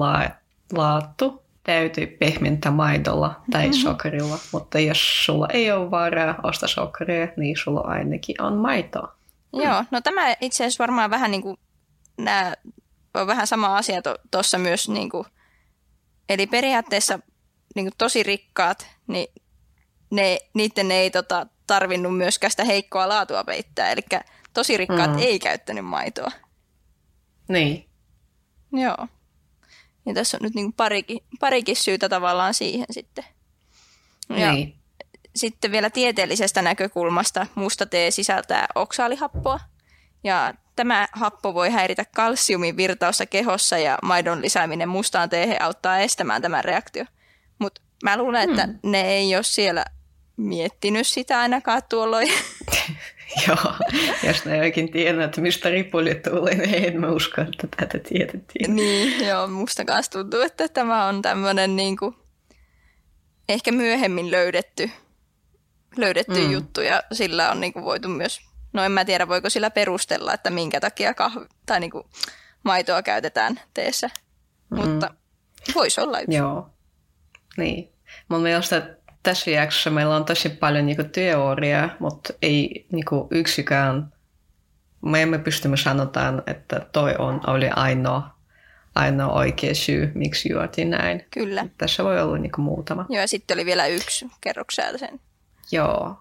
laatu 0.73 1.43
täytyy 1.69 2.07
pehmentää 2.07 2.71
maidolla 2.71 3.41
tai 3.51 3.67
mm-hmm. 3.67 3.81
sokerilla, 3.81 4.39
mutta 4.51 4.79
jos 4.79 5.25
sulla 5.25 5.47
ei 5.53 5.71
ole 5.71 5.91
varaa 5.91 6.39
ostaa 6.43 6.69
sokeria, 6.69 7.27
niin 7.37 7.57
sulla 7.57 7.81
ainakin 7.81 8.41
on 8.41 8.57
maitoa. 8.57 9.15
Joo, 9.53 9.83
no 9.91 10.01
tämä 10.01 10.35
itse 10.41 10.63
asiassa 10.63 10.81
varmaan 10.81 11.09
vähän 11.09 11.31
niin 11.31 11.41
kuin, 11.41 11.57
nämä 12.17 12.53
on 13.13 13.27
vähän 13.27 13.47
sama 13.47 13.77
asia 13.77 14.01
tuossa 14.31 14.57
to, 14.57 14.63
myös, 14.63 14.89
niin 14.89 15.09
kuin, 15.09 15.25
eli 16.29 16.47
periaatteessa 16.47 17.19
niin 17.75 17.85
kuin 17.85 17.93
tosi 17.97 18.23
rikkaat, 18.23 18.87
niin 19.07 19.27
ne, 20.09 20.37
niiden 20.53 20.91
ei 20.91 21.11
tota, 21.11 21.47
tarvinnut 21.67 22.17
myöskään 22.17 22.51
sitä 22.51 22.63
heikkoa 22.63 23.09
laatua 23.09 23.43
peittää. 23.43 23.91
Eli 23.91 24.01
tosi 24.53 24.77
rikkaat 24.77 25.11
mm. 25.11 25.19
ei 25.19 25.39
käyttänyt 25.39 25.85
maitoa. 25.85 26.31
Niin. 27.49 27.89
Joo. 28.71 29.07
Ja 30.05 30.13
tässä 30.13 30.37
on 30.37 30.43
nyt 30.43 30.55
niin 30.55 30.73
parikin, 30.73 31.19
parikin 31.39 31.75
syytä 31.75 32.09
tavallaan 32.09 32.53
siihen 32.53 32.85
sitten. 32.91 33.25
Ja 34.29 34.51
niin. 34.51 34.75
Sitten 35.35 35.71
vielä 35.71 35.89
tieteellisestä 35.89 36.61
näkökulmasta 36.61 37.47
musta 37.55 37.85
tee 37.85 38.11
sisältää 38.11 38.67
oksaalihappoa. 38.75 39.59
Ja 40.23 40.53
tämä 40.75 41.07
happo 41.11 41.53
voi 41.53 41.69
häiritä 41.69 42.05
kalsiumin 42.15 42.77
virtausta 42.77 43.25
kehossa 43.25 43.77
ja 43.77 43.97
maidon 44.03 44.41
lisääminen 44.41 44.89
mustaan 44.89 45.29
teehen 45.29 45.61
auttaa 45.61 45.99
estämään 45.99 46.41
tämän 46.41 46.63
reaktio. 46.63 47.05
Mutta 47.59 47.81
mä 48.03 48.17
luulen, 48.17 48.49
että 48.49 48.65
hmm. 48.65 48.79
ne 48.83 49.01
ei 49.01 49.35
ole 49.35 49.43
siellä 49.43 49.85
miettinyt 50.37 51.07
sitä 51.07 51.39
ainakaan 51.39 51.81
tuolloin. 51.89 52.27
Joo, 53.47 53.73
jos 54.23 54.45
ne 54.45 54.59
oikein 54.59 54.91
tiedä, 54.91 55.23
että 55.23 55.41
mistä 55.41 55.69
ripuli 55.69 56.15
tulee, 56.15 56.55
niin 56.55 56.85
en 56.85 56.99
mä 56.99 57.09
usko, 57.09 57.41
että 57.41 57.67
tätä 57.77 57.99
tiedettiin. 58.09 58.75
Niin, 58.75 59.27
joo, 59.27 59.47
musta 59.47 59.85
kanssa 59.85 60.11
tuntuu, 60.11 60.39
että 60.41 60.67
tämä 60.67 61.05
on 61.05 61.21
tämmöinen 61.21 61.75
niin 61.75 61.97
kuin, 61.97 62.15
ehkä 63.49 63.71
myöhemmin 63.71 64.31
löydetty, 64.31 64.89
löydetty 65.97 66.39
mm. 66.45 66.51
juttu 66.51 66.81
ja 66.81 67.03
sillä 67.11 67.51
on 67.51 67.61
niin 67.61 67.73
kuin 67.73 67.85
voitu 67.85 68.07
myös, 68.07 68.39
no 68.73 68.83
en 68.83 68.91
mä 68.91 69.05
tiedä 69.05 69.27
voiko 69.27 69.49
sillä 69.49 69.69
perustella, 69.69 70.33
että 70.33 70.49
minkä 70.49 70.79
takia 70.79 71.13
kahvi, 71.13 71.45
tai 71.65 71.79
niin 71.79 71.91
kuin, 71.91 72.03
maitoa 72.63 73.03
käytetään 73.03 73.59
teessä, 73.73 74.09
mm. 74.69 74.77
mutta 74.77 75.13
voisi 75.75 76.01
olla 76.01 76.19
yksi. 76.19 76.35
Joo, 76.35 76.69
niin. 77.57 77.93
Mun 78.29 78.41
mielestä 78.41 78.97
tässä 79.23 79.51
jaksossa 79.51 79.89
meillä 79.89 80.15
on 80.15 80.25
tosi 80.25 80.49
paljon 80.49 80.85
niinku 80.85 81.03
teoriaa, 81.03 81.89
mutta 81.99 82.33
ei 82.41 82.85
niinku 82.91 83.27
yksikään, 83.31 84.13
me 85.01 85.21
emme 85.21 85.39
pysty 85.39 85.69
sanotaan, 85.75 86.43
että 86.47 86.79
toi 86.91 87.15
on, 87.17 87.41
oli 87.47 87.69
ainoa, 87.75 88.35
ainoa 88.95 89.33
oikea 89.33 89.75
syy, 89.75 90.11
miksi 90.15 90.49
juotiin 90.51 90.89
näin. 90.89 91.25
Kyllä. 91.31 91.65
Tässä 91.77 92.03
voi 92.03 92.21
olla 92.21 92.37
niinku 92.37 92.61
muutama. 92.61 93.05
Joo, 93.09 93.21
ja 93.21 93.27
sitten 93.27 93.55
oli 93.55 93.65
vielä 93.65 93.87
yksi 93.87 94.27
kerroksää 94.41 94.97
sen. 94.97 95.19
Joo. 95.71 96.19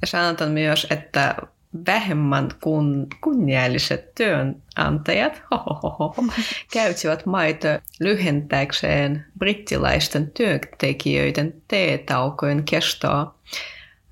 Ja 0.00 0.06
sanotaan 0.06 0.50
myös, 0.50 0.86
että 0.90 1.36
vähemmän 1.86 2.48
kun, 2.60 3.06
kunnialliset 3.20 4.14
työnantajat 4.14 5.42
hohohoho, 5.50 6.14
käytsivät 6.72 7.26
maito 7.26 7.68
lyhentääkseen 8.00 9.26
brittiläisten 9.38 10.30
työntekijöiden 10.30 11.54
teetaukojen 11.68 12.64
kestoa, 12.64 13.34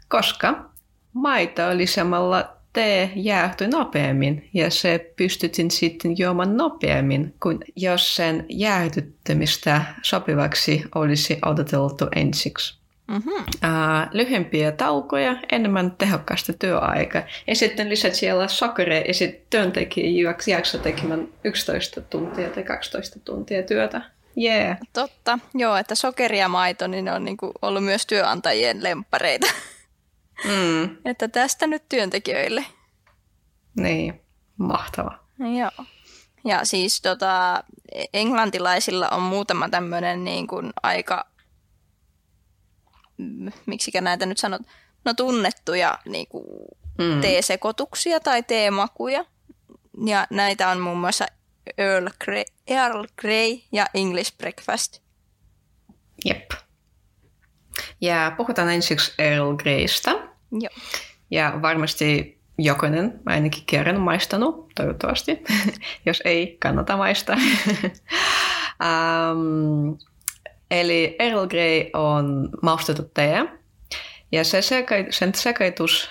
koska 0.09 0.71
maito 1.13 1.63
lisäämällä 1.77 2.49
tee 2.73 3.13
jäähtyi 3.15 3.69
nopeammin 3.69 4.49
ja 4.55 4.71
se 4.71 5.13
pystyttiin 5.17 5.71
sitten 5.71 6.19
juomaan 6.19 6.57
nopeammin 6.57 7.35
kuin 7.43 7.59
jos 7.77 8.17
sen 8.17 8.47
jäähdyttämistä 8.49 9.85
sopivaksi 10.03 10.85
olisi 10.95 11.39
odoteltu 11.45 12.07
ensiksi. 12.17 12.80
Mm-hmm. 13.11 13.33
Uh, 13.35 14.09
lyhyempiä 14.11 14.73
taukoja, 14.73 15.37
enemmän 15.53 15.91
tehokkaasta 15.91 16.53
työaikaa. 16.53 17.23
Ja 17.47 17.55
sitten 17.57 17.89
lisät 17.89 18.15
siellä 18.15 18.49
sokereja 18.49 19.05
ja 19.07 19.15
sitten 19.15 19.47
työntekijä 19.51 20.35
jaksa 20.47 20.79
tekemään 20.79 21.29
11 21.45 22.01
tuntia 22.01 22.49
tai 22.51 22.63
12 22.65 23.21
tuntia 23.25 23.63
työtä. 23.63 24.03
Yeah. 24.39 24.79
Totta, 24.93 25.39
joo, 25.55 25.77
että 25.77 25.95
sokeri 25.95 26.39
ja 26.39 26.49
maito 26.49 26.87
niin 26.87 27.05
ne 27.05 27.13
on 27.13 27.25
niinku 27.25 27.53
ollut 27.63 27.85
myös 27.85 28.07
työnantajien 28.07 28.83
lempareita. 28.83 29.47
Mm. 30.45 30.97
että 31.11 31.29
tästä 31.29 31.67
nyt 31.67 31.83
työntekijöille. 31.89 32.65
Niin, 33.77 34.21
mahtava. 34.57 35.19
Joo. 35.59 35.87
Ja 36.45 36.65
siis 36.65 37.03
tota, 37.03 37.65
englantilaisilla 38.15 39.09
on 39.09 39.23
muutama 39.23 39.69
tämmöinen 39.69 40.25
niin 40.25 40.47
kuin 40.47 40.73
aika 40.83 41.27
miksikä 43.67 44.01
näitä 44.01 44.27
nyt 44.27 44.39
sanot, 44.39 44.63
no 45.05 45.15
tunnettuja 45.15 45.99
niin 46.05 46.27
kuin 46.27 46.45
mm. 46.99 47.21
teesekotuksia 47.21 48.21
tai 48.21 48.43
teemakuja. 48.43 49.25
Ja 50.07 50.27
näitä 50.31 50.69
on 50.69 50.81
muun 50.81 50.99
muassa 50.99 51.27
Earl 51.79 52.09
Grey, 52.25 52.45
Earl 52.67 53.05
Grey 53.21 53.59
ja 53.73 53.87
English 53.95 54.37
Breakfast. 54.39 55.03
Jep. 56.25 56.51
Ja 58.01 58.33
puhutaan 58.37 58.71
ensiksi 58.71 59.13
Earl 59.19 59.57
Greystä. 59.57 60.11
Joo. 60.53 60.75
Ja 61.31 61.59
varmasti 61.63 62.41
jokainen 62.59 63.21
ainakin 63.27 63.63
kerran 63.67 64.01
maistanut, 64.01 64.69
toivottavasti. 64.75 65.45
Jos 66.07 66.23
ei, 66.25 66.57
kannata 66.61 66.97
maistaa. 66.97 67.37
um, 68.81 69.99
Eli 70.71 71.17
Earl 71.19 71.47
Grey 71.47 71.91
on 71.93 72.49
maustettu 72.63 73.03
tee. 73.15 73.45
Ja 74.33 74.45
se 74.45 74.61
seka- 74.61 75.11
sen 75.11 75.35
sekaitus 75.35 76.11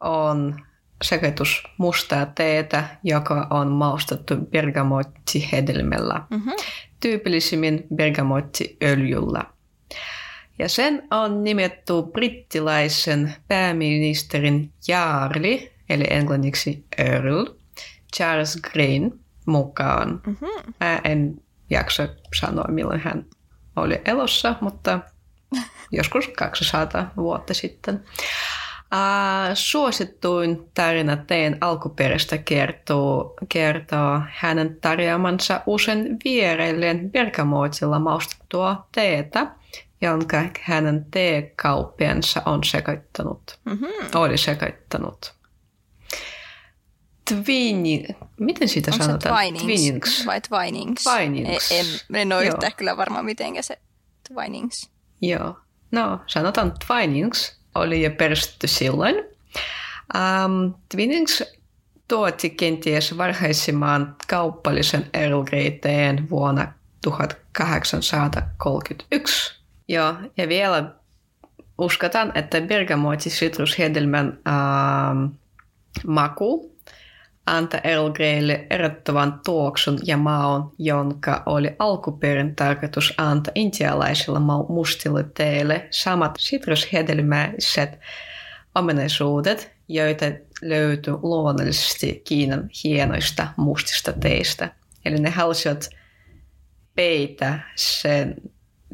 on 0.00 0.56
sekaitus 1.02 1.62
mustaa 1.78 2.26
teetä, 2.26 2.84
joka 3.04 3.46
on 3.50 3.68
maustettu 3.68 4.36
bergamottihedelmällä. 4.36 6.22
Mm-hmm. 6.30 6.52
Tyypillisimmin 7.00 7.86
bergamottiöljyllä. 7.94 9.42
Ja 10.58 10.68
sen 10.68 11.02
on 11.10 11.44
nimetty 11.44 11.92
brittiläisen 12.12 13.34
pääministerin 13.48 14.72
Jaarli, 14.88 15.72
eli 15.88 16.04
englanniksi 16.10 16.84
Earl, 16.98 17.44
Charles 18.16 18.56
Green 18.56 19.12
mukaan. 19.46 20.22
Mm-hmm. 20.26 20.74
Mä 20.80 21.00
en 21.04 21.34
jaksa 21.70 22.08
sanoa, 22.40 22.64
milloin 22.68 23.00
hän 23.00 23.26
oli 23.76 24.00
elossa, 24.04 24.54
mutta 24.60 25.00
joskus 25.92 26.28
200 26.28 27.10
vuotta 27.16 27.54
sitten. 27.54 28.04
Uh, 28.92 29.54
suosittuin 29.54 30.70
tarina 30.74 31.16
teen 31.16 31.58
alkuperäistä 31.60 32.38
kertoo, 32.38 33.34
kertoo 33.48 34.20
hänen 34.30 34.76
tarjoamansa 34.80 35.60
usein 35.66 36.16
viereilleen 36.24 37.10
bergamoitilla 37.10 37.98
maustettua 37.98 38.86
teetä, 38.94 39.46
jonka 40.00 40.42
hänen 40.60 41.06
teekauppiansa 41.10 42.42
on 42.46 42.64
sekoittanut, 42.64 43.58
mm-hmm. 43.64 43.88
oli 44.14 44.38
sekoittanut. 44.38 45.34
Twinning, 47.28 48.06
miten 48.40 48.68
sitä 48.68 48.90
Onko 48.90 49.04
sanotaan? 49.04 49.34
Twinings, 49.34 49.64
Twinings 49.64 50.26
vai 50.26 50.40
Twinings? 50.40 51.04
Twinings. 51.04 51.72
En, 51.72 51.86
en 52.14 52.32
ole 52.32 52.46
yhtään 52.46 52.72
kyllä 52.76 52.96
varmaan 52.96 53.24
miten 53.24 53.52
se 53.60 53.78
Twinings. 54.28 54.90
Joo, 55.22 55.58
no 55.90 56.20
sanotaan 56.26 56.72
Twinings 56.86 57.60
oli 57.74 58.02
jo 58.02 58.10
perustettu 58.10 58.66
silloin. 58.66 59.14
Um, 60.14 60.74
Twinings 60.88 61.42
tuotti 62.08 62.50
kenties 62.50 63.18
varhaisimman 63.18 64.16
kauppallisen 64.28 65.10
Earl 65.14 65.44
vuonna 66.30 66.72
1831. 67.02 69.62
Joo, 69.88 70.14
ja 70.36 70.48
vielä 70.48 70.94
uskotaan, 71.78 72.32
että 72.34 72.60
bergamotti 72.60 73.30
sitrushedelmän 73.30 74.38
ähm, 74.48 75.24
maku 76.06 76.71
antaa 77.46 77.80
Earl 77.84 78.10
Greylle 78.10 78.66
erottavan 78.70 79.40
tuoksun 79.44 79.98
ja 80.04 80.16
maun, 80.16 80.74
jonka 80.78 81.42
oli 81.46 81.76
alkuperin 81.78 82.56
tarkoitus 82.56 83.14
antaa 83.18 83.52
intialaisille 83.54 84.38
mustille 84.68 85.24
teille 85.36 85.88
samat 85.90 86.34
sitrushedelmäiset 86.38 87.98
ominaisuudet, 88.74 89.72
joita 89.88 90.26
löytyy 90.62 91.14
luonnollisesti 91.22 92.22
Kiinan 92.28 92.70
hienoista 92.84 93.48
mustista 93.56 94.12
teistä. 94.12 94.74
Eli 95.04 95.20
ne 95.20 95.30
halusivat 95.30 95.90
peitä 96.94 97.58
sen 97.76 98.34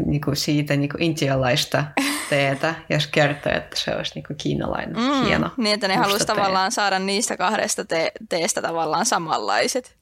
niin 0.07 0.21
kuin 0.21 0.37
siitä 0.37 0.77
niin 0.77 0.91
kuin 0.91 1.03
intialaista 1.03 1.85
teetä 2.29 2.75
ja 2.89 2.99
kertoa, 3.13 3.53
että 3.53 3.77
se 3.77 3.97
olisi 3.97 4.15
niin 4.15 4.25
kuin 4.27 4.37
kiinalainen 4.37 4.97
mm, 4.97 5.25
hieno 5.25 5.51
Niin, 5.57 5.75
että 5.75 5.89
ne 5.89 5.97
haluaisi 5.97 6.27
tavallaan 6.27 6.73
saada 6.73 6.99
niistä 6.99 7.37
kahdesta 7.37 7.85
te- 7.85 8.13
teestä 8.29 8.63
tavallaan 8.63 9.07
samanlaiset. 9.07 9.99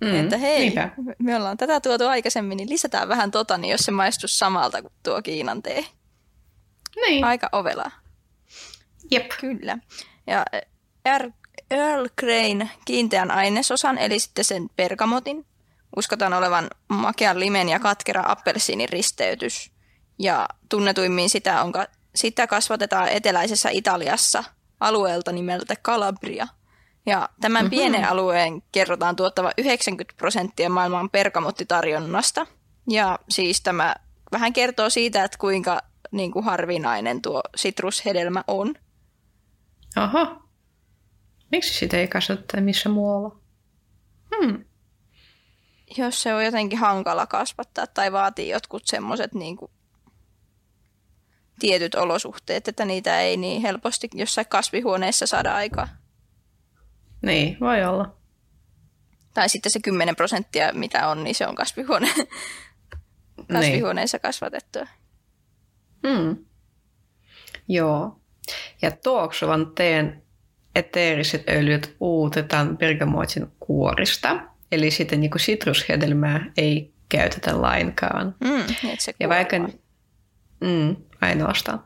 Mm, 0.00 0.14
että 0.14 0.36
hei, 0.36 0.58
niinpä. 0.58 0.90
me 1.18 1.36
ollaan 1.36 1.56
tätä 1.56 1.80
tuotu 1.80 2.06
aikaisemmin, 2.06 2.56
niin 2.56 2.68
lisätään 2.68 3.08
vähän 3.08 3.30
tota, 3.30 3.58
niin 3.58 3.70
jos 3.70 3.80
se 3.80 3.90
maistuu 3.90 4.28
samalta 4.28 4.82
kuin 4.82 4.92
tuo 5.02 5.22
Kiinan 5.22 5.62
tee. 5.62 5.84
Niin. 6.96 7.24
Aika 7.24 7.48
ovela. 7.52 7.90
Jep. 9.10 9.30
Kyllä. 9.40 9.78
Ja 10.26 10.44
Earl 11.70 12.08
Grain 12.20 12.70
kiinteän 12.84 13.30
ainesosan, 13.30 13.98
eli 13.98 14.18
sitten 14.18 14.44
sen 14.44 14.70
pergamotin, 14.76 15.46
uskotaan 15.96 16.32
olevan 16.32 16.70
makean 16.88 17.40
limen 17.40 17.68
ja 17.68 17.80
katkera 17.80 18.24
appelsiinin 18.26 18.88
risteytys. 18.88 19.70
Ja 20.18 20.48
tunnetuimmin 20.68 21.30
sitä 21.30 21.62
on 21.62 21.72
sitä 22.14 22.46
kasvatetaan 22.46 23.08
eteläisessä 23.08 23.70
Italiassa 23.70 24.44
alueelta 24.80 25.32
nimeltä 25.32 25.76
Calabria. 25.76 26.46
Ja 27.06 27.28
tämän 27.40 27.64
mm-hmm. 27.64 27.70
pienen 27.70 28.04
alueen 28.04 28.62
kerrotaan 28.72 29.16
tuottava 29.16 29.52
90 29.58 30.14
prosenttia 30.16 30.70
maailman 30.70 31.10
pergamottitarjonnasta. 31.10 32.46
Ja 32.90 33.18
siis 33.28 33.60
tämä 33.60 33.94
vähän 34.32 34.52
kertoo 34.52 34.90
siitä, 34.90 35.24
että 35.24 35.38
kuinka 35.38 35.80
niin 36.10 36.32
kuin 36.32 36.44
harvinainen 36.44 37.22
tuo 37.22 37.42
sitrushedelmä 37.56 38.44
on. 38.46 38.74
Aha. 39.96 40.42
Miksi 41.52 41.74
sitä 41.74 41.96
ei 41.96 42.08
kasvateta 42.08 42.60
missä 42.60 42.88
muualla? 42.88 43.36
Hmm. 44.36 44.64
Jos 45.98 46.22
se 46.22 46.34
on 46.34 46.44
jotenkin 46.44 46.78
hankala 46.78 47.26
kasvattaa 47.26 47.86
tai 47.86 48.12
vaatii 48.12 48.48
jotkut 48.48 48.86
semmoiset 48.86 49.34
niin 49.34 49.56
tietyt 51.58 51.94
olosuhteet, 51.94 52.68
että 52.68 52.84
niitä 52.84 53.20
ei 53.20 53.36
niin 53.36 53.62
helposti 53.62 54.08
jossain 54.14 54.46
kasvihuoneessa 54.46 55.26
saada 55.26 55.54
aikaa. 55.54 55.88
Niin, 57.22 57.56
voi 57.60 57.84
olla. 57.84 58.16
Tai 59.34 59.48
sitten 59.48 59.72
se 59.72 59.80
10 59.80 60.16
prosenttia, 60.16 60.72
mitä 60.72 61.08
on, 61.08 61.24
niin 61.24 61.34
se 61.34 61.46
on 61.46 61.54
kasvihuone, 61.54 62.08
niin. 62.16 63.46
kasvihuoneessa 63.52 64.18
kasvatettua. 64.18 64.86
Hmm. 66.06 66.36
Joo. 67.68 68.20
Ja 68.82 68.90
tuoksuvan 68.90 69.72
teen 69.74 70.22
eteeriset 70.74 71.48
öljyt 71.48 71.96
uutetaan 72.00 72.78
bergamotin 72.78 73.46
kuorista. 73.60 74.40
Eli 74.72 74.90
sitten 74.90 75.20
niin 75.20 75.30
sitrushedelmää 75.36 76.52
ei 76.56 76.94
käytetä 77.08 77.62
lainkaan. 77.62 78.34
Mm, 78.44 78.74
se 78.98 79.14
ja 79.20 79.28
vaikka, 79.28 79.56
mm, 80.60 80.96
ainoastaan. 81.20 81.84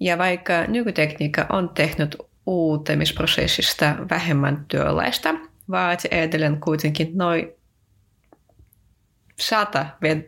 Ja 0.00 0.18
vaikka 0.18 0.64
nykytekniikka 0.66 1.46
on 1.48 1.68
tehnyt 1.68 2.16
uutemisprosessista 2.46 3.96
vähemmän 4.10 4.64
työläistä, 4.68 5.34
vaatii 5.70 6.08
edelleen 6.10 6.60
kuitenkin 6.60 7.18
noin 7.18 7.52
100 9.40 9.86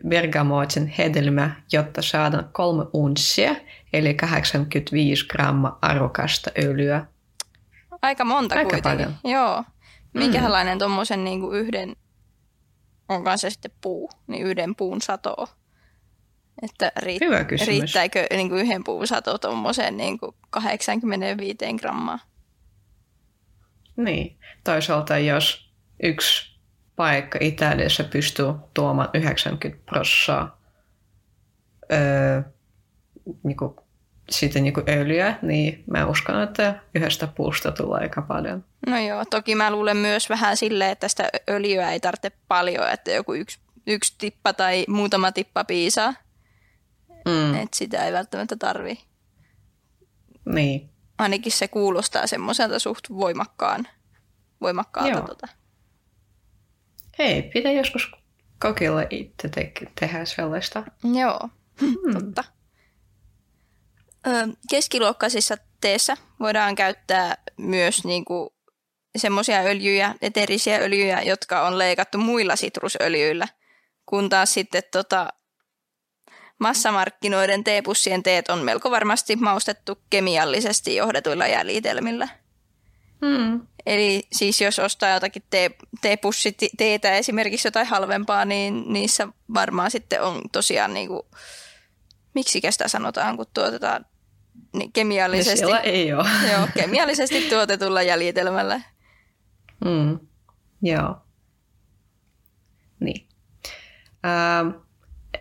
bergamotin 0.09 0.87
hedelmää, 0.87 1.63
jotta 1.73 2.03
saadaan 2.03 2.51
kolme 2.53 2.85
unssia, 2.93 3.57
eli 3.93 4.15
85 4.15 5.27
gramma 5.27 5.79
arvokasta 5.83 6.51
öljyä. 6.59 7.07
Aika 8.03 8.25
monta 8.25 8.55
Aika 8.55 8.71
kuitenkin. 8.71 9.07
Paljon. 9.07 9.15
Joo. 9.25 9.65
Minkälainen 10.15 10.75
mm. 10.75 10.79
tuommoisen 10.79 11.25
niin 11.25 11.43
yhden, 11.53 11.97
onkaan 13.09 13.39
se 13.39 13.51
sitten 13.51 13.71
puu, 13.81 14.11
niin 14.27 14.47
yhden 14.47 14.75
puun 14.75 15.03
sato 15.03 15.49
että 16.63 16.93
riitt- 17.01 17.25
Hyvä 17.25 17.45
kysymys. 17.45 17.69
riittääkö 17.69 18.27
niin 18.31 18.49
kuin 18.49 18.61
yhden 18.61 18.85
puun 18.85 19.07
sato 19.07 19.39
tuommoiseen 19.39 19.97
niin 19.97 20.19
85 20.51 21.57
grammaa? 21.81 22.19
Niin. 23.97 24.39
Toisaalta 24.65 25.19
jos 25.19 25.71
yksi 26.03 26.55
paikka 26.97 27.39
Italiassa 27.43 28.05
pystyy 28.05 28.47
tuomaan 28.75 29.09
90 29.15 29.85
prosenttia 29.87 30.49
öö, 31.93 32.43
niin 33.43 33.57
kuin, 33.57 33.77
siitä 34.31 34.61
niin 34.61 34.75
kuin 34.75 34.91
öljyä, 34.91 35.39
niin 35.43 35.85
mä 35.91 36.07
uskon, 36.07 36.43
että 36.43 36.81
yhdestä 36.95 37.27
puusta 37.27 37.73
tulee 37.73 38.01
aika 38.01 38.23
paljon. 38.23 38.65
No 38.87 38.99
joo, 38.99 39.25
toki 39.31 39.55
mä 39.55 39.71
luulen 39.71 39.97
myös 39.97 40.29
vähän 40.31 40.57
silleen, 40.57 40.91
että 40.91 41.09
sitä 41.09 41.29
öljyä 41.51 41.91
ei 41.91 42.01
tarvitse 42.01 42.33
paljon, 42.49 42.91
että 42.91 43.11
joku 43.11 43.35
yksi, 43.35 43.59
yksi 43.87 44.15
tippa 44.19 44.53
tai 44.53 44.85
muutama 44.89 45.33
tippa 45.33 45.65
piisaa. 45.65 46.15
Mm. 47.25 47.55
Että 47.55 47.77
sitä 47.77 48.05
ei 48.05 48.13
välttämättä 48.13 48.57
tarvi. 48.57 48.99
Niin. 50.45 50.91
Ainakin 51.19 51.53
se 51.53 51.69
kuulostaa 51.69 52.27
semmoiselta 52.27 52.79
suht 52.79 53.05
voimakkaan, 53.11 53.89
voimakkaalta. 54.61 55.23
Tota. 55.23 55.49
Hei, 57.19 57.43
pitää 57.43 57.73
joskus 57.73 58.11
kokeilla 58.59 59.03
itse 59.11 59.49
te- 59.49 59.73
tehdä 60.01 60.25
sellaista. 60.25 60.83
Joo, 61.15 61.49
hmm. 61.81 62.13
totta. 62.13 62.45
Ö, 64.27 64.31
keskiluokkaisissa 64.71 65.57
teessä 65.81 66.17
voidaan 66.41 66.75
käyttää 66.75 67.37
myös 67.57 68.05
niinku 68.05 68.55
semmoisia 69.17 69.61
öljyjä, 69.61 70.15
eterisiä 70.23 70.79
öljyjä, 70.79 71.23
jotka 71.23 71.67
on 71.67 71.79
leikattu 71.79 72.19
muilla 72.19 72.57
sitrusöljyillä, 72.57 73.49
kun 74.07 74.29
taas 74.29 74.55
sitten 74.55 74.83
tota, 74.93 75.29
massamarkkinoiden 76.59 77.65
teepussien 77.65 78.23
teet 78.23 78.49
on 78.49 78.59
melko 78.59 78.91
varmasti 78.91 79.37
maustettu 79.37 79.99
kemiallisesti 80.11 80.97
johdetuilla 80.97 81.47
jäljitelmillä. 81.47 82.29
Hmm. 83.27 83.61
Eli 83.87 84.23
siis 84.33 84.61
jos 84.61 84.79
ostaa 84.79 85.11
jotakin 85.11 85.43
tee, 85.51 85.71
teepussiteetä, 86.01 87.13
esimerkiksi 87.17 87.69
jotain 87.69 87.87
halvempaa, 87.87 88.45
niin 88.45 88.85
niissä 88.87 89.29
varmaan 89.55 89.91
sitten 89.91 90.23
on 90.23 90.41
tosiaan 90.53 90.95
niin 90.95 91.09
kuin, 91.09 91.23
miksi 92.35 92.61
sitä 92.71 92.89
sanotaan, 92.89 93.37
kun 93.37 93.47
tuotetaan 93.55 94.07
niin 94.73 94.93
kemiallisesti. 94.93 95.71
Ja 95.71 95.81
ei 95.81 96.13
ole. 96.13 96.29
Joo, 96.53 96.69
kemiallisesti 96.75 97.41
tuotetulla 97.51 98.03
jäljitelmällä. 98.03 98.81
Mm. 99.85 100.19
Joo. 100.83 101.17
Niin. 103.01 103.29
Ähm, 104.25 104.84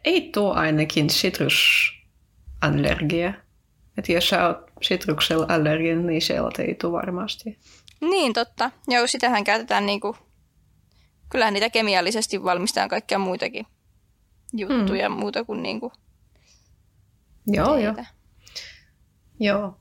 ei 0.05 0.29
tuo 0.33 0.53
ainakin 0.53 1.09
sitrusallergia. 1.09 3.33
Että 3.97 4.11
jos 4.11 4.29
sä 4.29 4.47
oot 4.47 4.57
sitruksella 4.81 5.45
allerginen, 5.49 6.07
niin 6.07 6.21
se 6.21 6.35
ei 6.59 6.75
tule 6.75 6.91
varmasti. 6.91 7.59
Niin, 8.01 8.33
totta. 8.33 8.71
Joo, 8.87 9.07
sitähän 9.07 9.43
käytetään 9.43 9.85
niinku... 9.85 10.15
Kyllähän 11.29 11.53
niitä 11.53 11.69
kemiallisesti 11.69 12.43
valmistetaan 12.43 12.89
kaikkia 12.89 13.19
muitakin 13.19 13.65
juttuja 14.53 15.09
mm. 15.09 15.15
muuta 15.15 15.43
kuin 15.43 15.63
niinku 15.63 15.91
Joo, 17.47 17.77
joo. 17.77 17.95
Joo. 19.39 19.77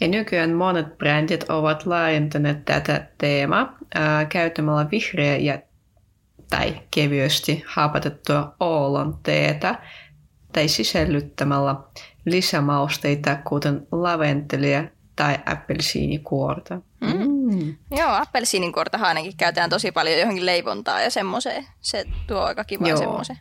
Ja 0.00 0.08
nykyään 0.08 0.52
monet 0.52 0.98
brändit 0.98 1.50
ovat 1.50 1.86
laajentaneet 1.86 2.64
tätä 2.64 3.06
teemaa 3.18 3.78
ää, 3.94 4.24
käyttämällä 4.24 4.90
vihreä 4.90 5.36
ja 5.36 5.58
tai 6.50 6.80
kevyesti 6.90 7.64
haapatettua 7.66 8.54
oolon 8.60 9.18
teetä 9.22 9.78
tai 10.52 10.68
sisällyttämällä 10.68 11.76
lisämausteita, 12.24 13.36
kuten 13.36 13.86
laventelia 13.92 14.84
tai 15.16 15.38
appelsiinikuorta. 15.46 16.80
Mm. 17.00 17.54
Mm. 17.54 17.76
Joo, 17.90 18.10
appelsiinikuorta 18.10 18.98
ainakin 18.98 19.36
käytetään 19.36 19.70
tosi 19.70 19.92
paljon 19.92 20.18
johonkin 20.18 20.46
leivontaa 20.46 21.00
ja 21.00 21.10
semmoiseen. 21.10 21.66
Se 21.80 22.04
tuo 22.26 22.40
aika 22.40 22.64
kiva 22.64 22.96
semmoisen 22.96 23.38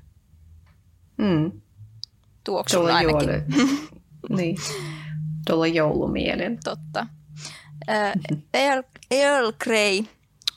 mm. 1.17 1.51
tuoksun 2.43 2.79
Tuolla 2.79 2.95
ainakin. 2.95 3.29
niin, 4.37 4.57
tuolla 5.47 5.67
joulumielen. 5.67 6.59
Totta. 6.63 7.07
Äh, 7.89 8.13
Earl, 8.53 8.83
Earl 9.11 9.51
Grey 9.63 10.03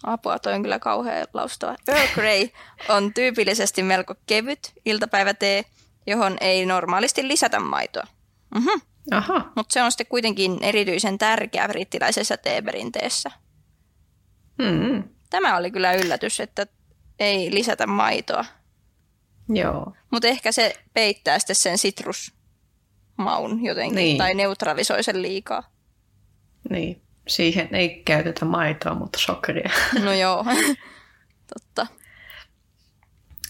Apua, 0.06 0.38
toi 0.38 0.54
on 0.54 0.62
kyllä 0.62 0.78
kauhean 0.78 1.26
laustava. 1.34 1.76
Earl 1.88 2.08
Grey 2.14 2.48
on 2.88 3.14
tyypillisesti 3.14 3.82
melko 3.82 4.14
kevyt 4.26 4.72
iltapäivätee, 4.84 5.64
johon 6.06 6.36
ei 6.40 6.66
normaalisti 6.66 7.28
lisätä 7.28 7.60
maitoa. 7.60 8.06
Mhm. 8.54 8.80
Aha. 9.10 9.52
Mutta 9.56 9.72
se 9.72 9.82
on 9.82 9.92
sitten 9.92 10.06
kuitenkin 10.06 10.58
erityisen 10.62 11.18
tärkeä 11.18 11.68
brittiläisessä 11.68 12.36
teeperinteessä. 12.36 13.30
Mm. 14.58 15.04
Tämä 15.30 15.56
oli 15.56 15.70
kyllä 15.70 15.92
yllätys, 15.92 16.40
että 16.40 16.66
ei 17.18 17.54
lisätä 17.54 17.86
maitoa. 17.86 18.44
Joo. 19.48 19.92
Mutta 20.10 20.28
ehkä 20.28 20.52
se 20.52 20.74
peittää 20.94 21.38
sitten 21.38 21.56
sen 21.56 21.78
sitrusmaun 21.78 23.64
jotenkin, 23.64 23.96
niin. 23.96 24.18
tai 24.18 24.34
neutralisoi 24.34 25.02
sen 25.02 25.22
liikaa. 25.22 25.62
Niin. 26.70 27.05
Siihen 27.26 27.74
ei 27.74 28.02
käytetä 28.04 28.44
maitoa, 28.44 28.94
mutta 28.94 29.18
sokeria. 29.18 29.70
No 30.04 30.12
joo, 30.12 30.44
totta. 31.54 31.86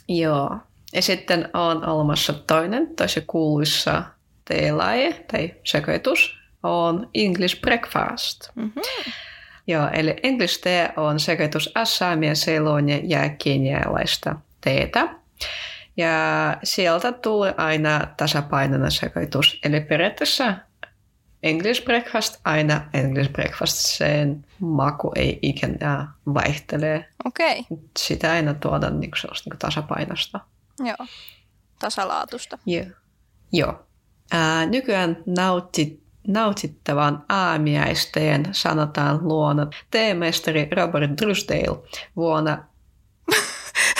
Joo. 0.08 0.58
Ja 0.92 1.02
sitten 1.02 1.48
on 1.54 1.86
olemassa 1.88 2.32
toinen 2.32 2.96
tosi 2.96 3.24
kuuluissa 3.26 4.02
teelaje 4.44 5.24
tai 5.32 5.54
sekoitus 5.64 6.38
on 6.62 7.10
English 7.14 7.60
breakfast. 7.60 8.48
Mm-hmm. 8.54 8.82
Joo, 9.66 9.88
eli 9.92 10.16
English 10.22 10.60
tea 10.62 10.88
on 10.96 11.20
sekoitus 11.20 11.70
assaamia, 11.74 12.34
seilonia 12.34 13.00
ja 13.04 13.28
kenialaista 13.44 14.36
teetä. 14.60 15.08
Ja 15.96 16.56
sieltä 16.64 17.12
tulee 17.12 17.54
aina 17.56 18.06
tasapainoinen 18.16 18.90
sekoitus. 18.90 19.60
Eli 19.64 19.80
periaatteessa 19.80 20.54
English 21.46 21.84
breakfast 21.84 22.40
aina 22.44 22.88
English 22.94 23.32
breakfast. 23.32 23.76
Sen 23.76 24.46
maku 24.60 25.12
ei 25.14 25.38
ikinä 25.42 26.08
vaihtele. 26.34 27.08
Okei. 27.24 27.60
Okay. 27.70 27.86
Sitä 27.98 28.32
aina 28.32 28.54
tuodaan 28.54 29.00
niin 29.00 29.10
sellaista 29.20 29.50
niin 29.50 29.58
tasapainosta. 29.58 30.40
Joo, 30.78 31.06
tasalaatusta. 31.78 32.58
Joo. 32.66 32.86
Joo. 33.52 33.86
Ää, 34.32 34.66
nykyään 34.66 35.22
nautit, 35.26 36.02
nautittavan 36.28 37.24
aamiaisteen 37.28 38.48
sanotaan 38.52 39.28
luona 39.28 39.66
teemestari 39.90 40.68
Robert 40.76 41.10
Drusdale 41.20 41.78
vuonna... 42.16 42.64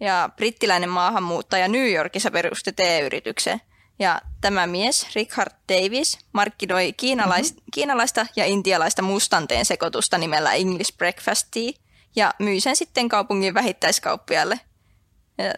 Ja 0.00 0.30
brittiläinen 0.36 0.90
maahanmuuttaja 0.90 1.68
New 1.68 1.92
Yorkissa 1.92 2.30
perusti 2.30 2.72
T-yrityksen. 2.72 3.60
Ja 3.98 4.20
tämä 4.40 4.66
mies, 4.66 5.14
Richard 5.14 5.52
Davis, 5.68 6.18
markkinoi 6.32 6.94
kiinalais- 7.02 7.52
mm-hmm. 7.52 7.70
kiinalaista 7.72 8.26
ja 8.36 8.44
intialaista 8.44 9.02
mustanteen 9.02 9.64
sekoitusta 9.64 10.18
nimellä 10.18 10.52
English 10.52 10.96
Breakfast 10.96 11.48
Tea– 11.50 11.72
ja 12.16 12.34
myi 12.38 12.60
sen 12.60 12.76
sitten 12.76 13.08
kaupungin 13.08 13.54
vähittäiskauppialle. 13.54 14.60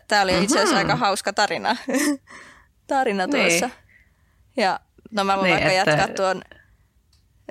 Tämä 0.09 0.23
oli 0.23 0.45
itse 0.45 0.59
asiassa 0.59 0.77
aika 0.77 0.97
hauska 0.97 1.33
tarina, 1.33 1.77
tarina 2.87 3.27
niin. 3.27 3.47
tuossa. 3.47 3.67
Niin. 3.67 4.65
Ja 4.65 4.81
no 5.11 5.25
mä 5.25 5.37
voin 5.37 5.45
niin, 5.45 5.65
vaikka 5.65 5.71
että... 5.73 5.91
jatkaa 5.91 6.15
tuon 6.17 6.43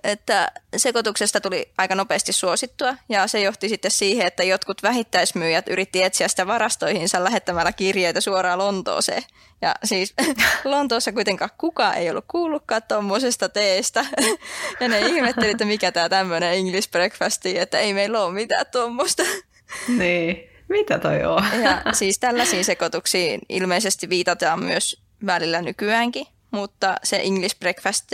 että 0.04 0.52
sekoituksesta 0.76 1.42
tuli 1.42 1.70
aika 1.78 1.96
nopeasti 1.96 2.34
suosittua 2.34 2.96
ja 3.10 3.28
se 3.28 3.42
johti 3.42 3.70
sitten 3.70 3.92
siihen, 3.92 4.28
että 4.28 4.44
jotkut 4.44 4.84
vähittäismyyjät 4.84 5.68
yritti 5.68 6.04
etsiä 6.04 6.28
sitä 6.28 6.48
varastoihinsa 6.48 7.24
lähettämällä 7.24 7.72
kirjeitä 7.72 8.22
suoraan 8.22 8.60
Lontooseen. 8.60 9.24
Ja 9.62 9.76
siis 9.84 10.14
Lontoossa 10.64 11.12
kuitenkaan 11.12 11.50
kukaan 11.58 11.96
ei 11.96 12.10
ollut 12.10 12.26
kuullutkaan 12.28 12.82
tuommoisesta 12.88 13.50
teestä. 13.50 14.06
Ja 14.80 14.88
ne 14.88 15.00
ihmetteli, 15.00 15.52
että 15.52 15.66
mikä 15.66 15.92
tämä 15.92 16.10
tämmöinen 16.10 16.54
English 16.54 16.92
breakfasti, 16.92 17.60
että 17.60 17.80
ei 17.80 17.94
meillä 17.94 18.24
ole 18.24 18.34
mitään 18.34 18.66
tuommoista. 18.72 19.24
Niin, 19.98 20.50
mitä 20.70 21.00
toi 21.00 21.24
on? 21.24 21.44
Ja 21.64 21.82
siis 21.94 22.20
tällaisiin 22.20 22.66
sekoituksiin 22.66 23.42
ilmeisesti 23.50 24.10
viitataan 24.10 24.64
myös 24.64 25.02
välillä 25.26 25.62
nykyäänkin, 25.62 26.28
mutta 26.52 26.96
se 27.04 27.18
English 27.18 27.60
breakfast 27.60 28.12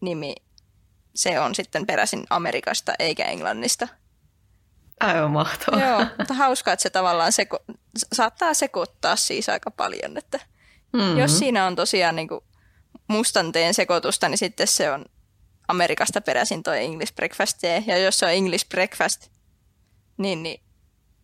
nimi 0.00 0.34
se 1.14 1.40
on 1.40 1.54
sitten 1.54 1.86
peräisin 1.86 2.24
Amerikasta 2.30 2.92
eikä 2.98 3.24
Englannista. 3.24 3.88
Aivan 5.00 5.30
mahtavaa. 5.30 5.88
Joo, 5.88 6.06
mutta 6.18 6.34
hauskaa, 6.34 6.72
että 6.72 6.82
se 6.82 6.90
tavallaan 6.90 7.32
seko- 7.32 7.76
saattaa 8.12 8.54
sekoittaa 8.54 9.16
siis 9.16 9.48
aika 9.48 9.70
paljon. 9.70 10.16
Että 10.16 10.40
mm-hmm. 10.92 11.18
Jos 11.18 11.38
siinä 11.38 11.66
on 11.66 11.76
tosiaan 11.76 12.16
niin 12.16 12.28
mustanteen 13.08 13.74
sekoitusta, 13.74 14.28
niin 14.28 14.38
sitten 14.38 14.66
se 14.66 14.90
on 14.90 15.04
Amerikasta 15.68 16.20
peräisin 16.20 16.62
tuo 16.62 16.72
English 16.72 17.14
breakfast 17.14 17.58
tea. 17.60 17.82
Ja 17.86 17.98
jos 17.98 18.18
se 18.18 18.26
on 18.26 18.32
English 18.32 18.68
breakfast, 18.68 19.30
niin, 20.16 20.42
niin 20.42 20.60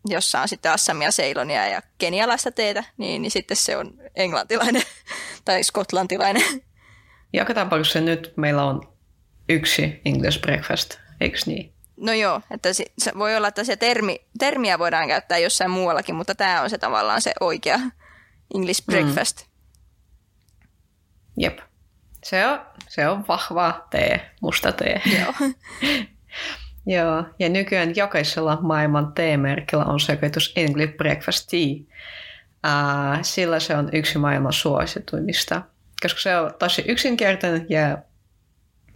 jossa 0.08 0.40
on 0.40 0.48
sitten 0.48 0.72
Assamia, 0.72 1.10
Seilonia 1.10 1.68
ja 1.68 1.82
kenialaista 1.98 2.50
teetä, 2.50 2.84
niin, 2.96 3.22
niin 3.22 3.30
sitten 3.30 3.56
se 3.56 3.76
on 3.76 3.94
englantilainen 4.16 4.82
tai 5.44 5.62
skotlantilainen. 5.62 6.62
Joka 7.32 7.54
tapauksessa 7.54 8.00
nyt 8.00 8.32
meillä 8.36 8.64
on 8.64 8.97
yksi 9.48 10.00
English 10.04 10.40
breakfast, 10.40 10.98
eikö 11.20 11.38
niin? 11.46 11.72
No 11.96 12.12
joo, 12.12 12.40
että 12.50 12.72
se, 12.72 12.84
se 12.98 13.12
voi 13.18 13.36
olla, 13.36 13.48
että 13.48 13.64
se 13.64 13.76
termi, 13.76 14.20
termiä 14.38 14.78
voidaan 14.78 15.08
käyttää 15.08 15.38
jossain 15.38 15.70
muuallakin, 15.70 16.14
mutta 16.14 16.34
tämä 16.34 16.62
on 16.62 16.70
se 16.70 16.78
tavallaan 16.78 17.20
se 17.20 17.32
oikea 17.40 17.78
English 18.54 18.82
mm. 18.86 18.92
breakfast. 18.92 19.40
Mm. 19.40 19.48
Jep. 21.36 21.58
Se 22.24 22.46
on, 22.46 22.60
se 22.88 23.08
on 23.08 23.24
vahva 23.28 23.86
tee, 23.90 24.30
musta 24.42 24.72
tee. 24.72 25.02
Joo. 25.18 25.34
Joo, 26.86 27.24
ja 27.38 27.48
nykyään 27.48 27.96
jokaisella 27.96 28.58
maailman 28.60 29.12
teemerkillä 29.12 29.84
on 29.84 30.00
sekoitus 30.00 30.52
English 30.56 30.96
Breakfast 30.96 31.48
Tea, 31.50 31.74
uh, 32.66 33.18
sillä 33.22 33.60
se 33.60 33.76
on 33.76 33.88
yksi 33.92 34.18
maailman 34.18 34.52
suosituimmista, 34.52 35.62
koska 36.02 36.20
se 36.20 36.36
on 36.36 36.54
tosi 36.58 36.84
yksinkertainen 36.88 37.66
ja 37.68 37.98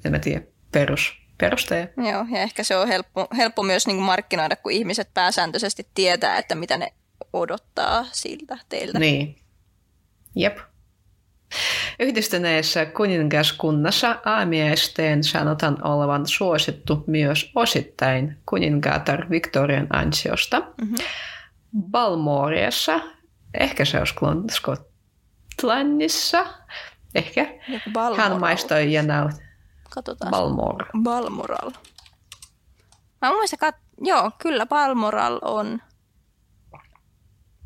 en 0.04 0.12
mä 0.12 0.18
tiedä, 0.18 0.42
perus, 0.72 1.12
perusteja. 1.38 1.88
Joo, 1.96 2.26
ja 2.32 2.42
ehkä 2.42 2.64
se 2.64 2.76
on 2.76 2.88
helppo, 2.88 3.28
helppo 3.36 3.62
myös 3.62 3.86
niin 3.86 3.96
kuin 3.96 4.06
markkinoida, 4.06 4.56
kun 4.56 4.72
ihmiset 4.72 5.08
pääsääntöisesti 5.14 5.86
tietää, 5.94 6.38
että 6.38 6.54
mitä 6.54 6.78
ne 6.78 6.92
odottaa 7.32 8.06
siltä 8.12 8.58
teiltä. 8.68 8.98
Niin, 8.98 9.38
jep. 10.36 10.58
Yhdistyneessä 12.00 12.86
kuningaskunnassa 12.86 14.20
aamiaisteen 14.24 15.24
sanotaan 15.24 15.86
olevan 15.86 16.26
suosittu 16.26 17.04
myös 17.06 17.52
osittain 17.54 18.36
kuningatar 18.46 19.30
Victorian 19.30 19.86
ansiosta. 19.90 20.60
Mm-hmm. 20.60 20.96
Balmoriassa, 21.90 23.00
ehkä 23.60 23.84
se 23.84 23.98
on 24.00 24.44
Skotlannissa, 24.50 26.46
ehkä, 27.14 27.46
hän 28.16 28.40
maistoi 28.40 28.92
ja 28.92 29.02
nautti 29.02 29.51
Katsotaan. 29.94 30.30
Balmor. 30.30 30.86
Balmoral. 31.02 31.70
Mä 33.20 33.30
muistan, 33.30 33.58
kat- 33.72 33.80
joo, 34.00 34.30
kyllä 34.38 34.66
Balmoral 34.66 35.38
on. 35.42 35.82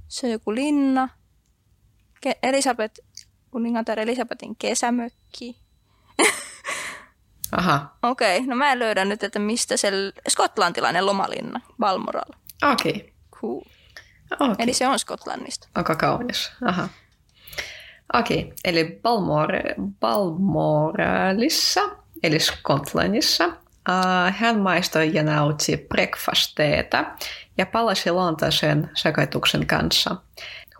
Se 0.08 0.26
on 0.26 0.32
joku 0.32 0.54
linna. 0.54 1.08
Ke- 2.26 2.38
Elisabeth, 2.42 3.00
kuningatar 3.50 4.00
Elisabetin 4.00 4.56
kesämökki. 4.56 5.60
Aha. 7.52 7.96
Okei, 8.02 8.36
okay, 8.36 8.48
no 8.48 8.56
mä 8.56 8.72
en 8.72 8.78
löydä 8.78 9.04
nyt, 9.04 9.22
että 9.22 9.38
mistä 9.38 9.76
se 9.76 9.92
skotlantilainen 10.28 11.06
lomalinna, 11.06 11.60
Balmoral. 11.80 12.30
Okei. 12.72 12.92
Okay. 12.92 13.08
Cool. 13.40 13.60
Okay. 14.40 14.54
Eli 14.58 14.72
se 14.72 14.88
on 14.88 14.98
Skotlannista. 14.98 15.68
Aika 15.74 15.96
kaunis. 15.96 16.52
Aha. 16.64 16.88
Okei, 18.14 18.38
okay. 18.40 18.52
eli 18.64 19.00
Balmor- 19.02 19.82
Balmoralissa 20.00 21.80
eli 22.22 22.38
Skotlannissa. 22.38 23.48
Hän 24.36 24.58
maistoi 24.58 25.14
ja 25.14 25.22
nautti 25.22 25.76
breakfasteeta 25.88 27.04
ja 27.58 27.66
palasi 27.66 28.10
Lontooseen 28.10 28.90
sekoituksen 28.94 29.66
kanssa. 29.66 30.16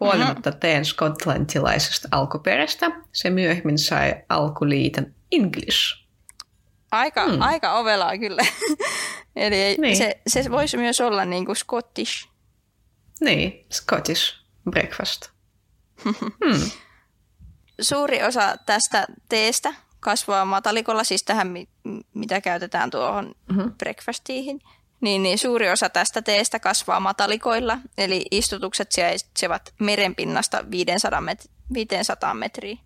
Huolimatta 0.01 0.53
teen 0.53 0.84
skotlantilaisesta 0.84 2.09
alkuperästä, 2.11 2.91
se 3.12 3.30
myöhemmin 3.30 3.78
sai 3.78 4.14
alkuliiton 4.28 5.14
English. 5.32 6.07
Aika, 6.91 7.28
mm. 7.28 7.43
aika 7.43 7.78
ovelaa 7.78 8.18
kyllä. 8.18 8.43
Eli 9.37 9.76
niin. 9.80 9.97
se, 9.97 10.20
se 10.26 10.51
voisi 10.51 10.76
myös 10.76 11.01
olla 11.01 11.24
niin 11.24 11.47
kuin 11.47 11.57
Scottish. 11.57 12.28
Niin, 13.20 13.66
Scottish 13.72 14.34
breakfast. 14.70 15.28
hmm. 16.05 16.70
Suuri 17.80 18.22
osa 18.22 18.57
tästä 18.66 19.07
teestä 19.28 19.74
kasvaa 20.07 20.44
matalikolla, 20.44 21.04
siis 21.04 21.22
tähän 21.22 21.54
mitä 22.14 22.40
käytetään 22.40 22.90
tuohon 22.90 23.34
mm-hmm. 23.48 23.72
breakfastiin, 23.72 24.61
niin, 25.00 25.22
niin 25.22 25.38
suuri 25.38 25.70
osa 25.70 25.88
tästä 25.88 26.22
teestä 26.22 26.59
kasvaa 26.59 27.00
matalikoilla, 27.00 27.78
eli 27.98 28.26
istutukset 28.30 28.92
sijaitsevat 28.92 29.74
merenpinnasta 29.80 30.64
500 30.70 31.20
met- 31.20 31.50
500 31.74 32.34
metriä, 32.34 32.76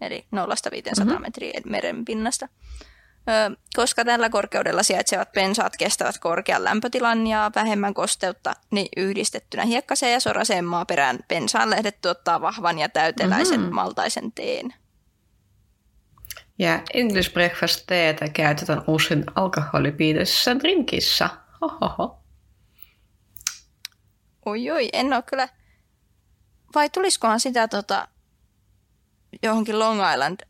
eli 0.00 0.26
0-500 0.36 1.04
mm-hmm. 1.04 1.22
metriä 1.22 1.60
meren 1.64 2.04
pinnasta. 2.04 2.48
Ö, 3.28 3.56
koska 3.76 4.04
tällä 4.04 4.30
korkeudella 4.30 4.82
sijaitsevat 4.82 5.32
pensaat 5.32 5.76
kestävät 5.76 6.18
korkean 6.18 6.64
lämpötilan 6.64 7.26
ja 7.26 7.50
vähemmän 7.54 7.94
kosteutta, 7.94 8.54
niin 8.70 8.88
yhdistettynä 8.96 9.64
hiekkaseen 9.64 10.12
ja 10.12 10.20
soraseen 10.20 10.64
maaperään 10.64 11.18
pensaan 11.28 11.70
lehdet 11.70 12.00
tuottaa 12.00 12.40
vahvan 12.40 12.78
ja 12.78 12.88
täyteläisen 12.88 13.60
mm-hmm. 13.60 13.74
maltaisen 13.74 14.32
teen. 14.32 14.74
Ja 16.60 16.82
English 16.94 17.32
breakfast 17.32 17.82
teetä 17.86 18.28
käytetään 18.28 18.82
usein 18.86 19.24
alkoholipiitoisessa 19.34 20.58
drinkissä. 20.58 21.30
Hohoho. 21.60 22.22
Oi 24.46 24.70
oi, 24.70 24.88
en 24.92 25.12
ole 25.12 25.22
kyllä... 25.22 25.48
Vai 26.74 26.90
tulisikohan 26.90 27.40
sitä 27.40 27.68
tota, 27.68 28.08
johonkin 29.42 29.78
Long 29.78 30.00
Island 30.12 30.40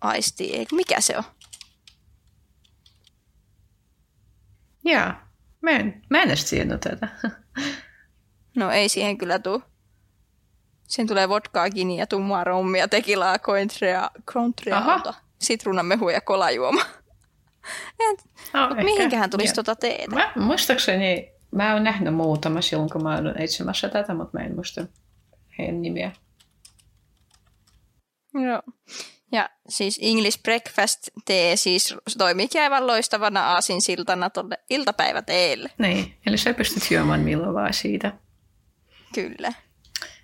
aistiin? 0.00 0.58
Eikö 0.58 0.76
mikä 0.76 1.00
se 1.00 1.18
on? 1.18 1.24
Joo, 4.84 5.12
mä 5.60 5.70
en, 5.70 6.02
mä 6.10 6.22
en 6.22 6.28
edes 6.28 6.50
tiennyt 6.50 6.80
tätä. 6.80 7.08
No 8.56 8.70
ei 8.70 8.88
siihen 8.88 9.18
kyllä 9.18 9.38
tuu. 9.38 9.62
Siihen 10.88 11.08
tulee 11.08 11.28
vodkaa, 11.28 11.66
ja 11.96 12.06
tummaa 12.06 12.44
rommia, 12.44 12.88
tekilaa, 12.88 13.38
kointrea, 13.38 14.10
kontrealta, 14.32 15.14
sitruunamehua 15.40 16.12
ja 16.12 16.20
kolajuoma. 16.20 16.82
no, 18.54 18.74
mihinkähän 18.74 19.30
tulisi 19.30 19.54
tuota 19.54 19.76
teetä? 19.76 20.14
Mä, 20.14 20.32
muistaakseni, 20.36 21.32
mä 21.54 21.72
oon 21.72 21.84
nähnyt 21.84 22.14
muutama 22.14 22.60
silloin, 22.60 22.90
kun 22.90 23.02
mä 23.02 23.14
oon 23.14 23.42
etsimässä 23.42 23.88
tätä, 23.88 24.14
mutta 24.14 24.38
mä 24.38 24.44
en 24.44 24.54
muista 24.54 24.86
heidän 25.58 25.82
nimiä. 25.82 26.12
Joo. 28.34 28.62
Ja 29.32 29.50
siis 29.68 29.98
English 30.02 30.42
breakfast 30.42 31.08
tee 31.24 31.56
siis 31.56 31.94
toimiikin 32.18 32.62
aivan 32.62 32.86
loistavana 32.86 33.52
aasinsiltana 33.52 34.30
tuolle 34.30 34.58
iltapäiväteelle. 34.70 35.70
Niin, 35.78 36.14
eli 36.26 36.38
sä 36.38 36.54
pystyt 36.54 36.90
juomaan 36.90 37.20
milloin 37.20 37.54
vaan 37.54 37.74
siitä. 37.74 38.12
Kyllä. 39.14 39.52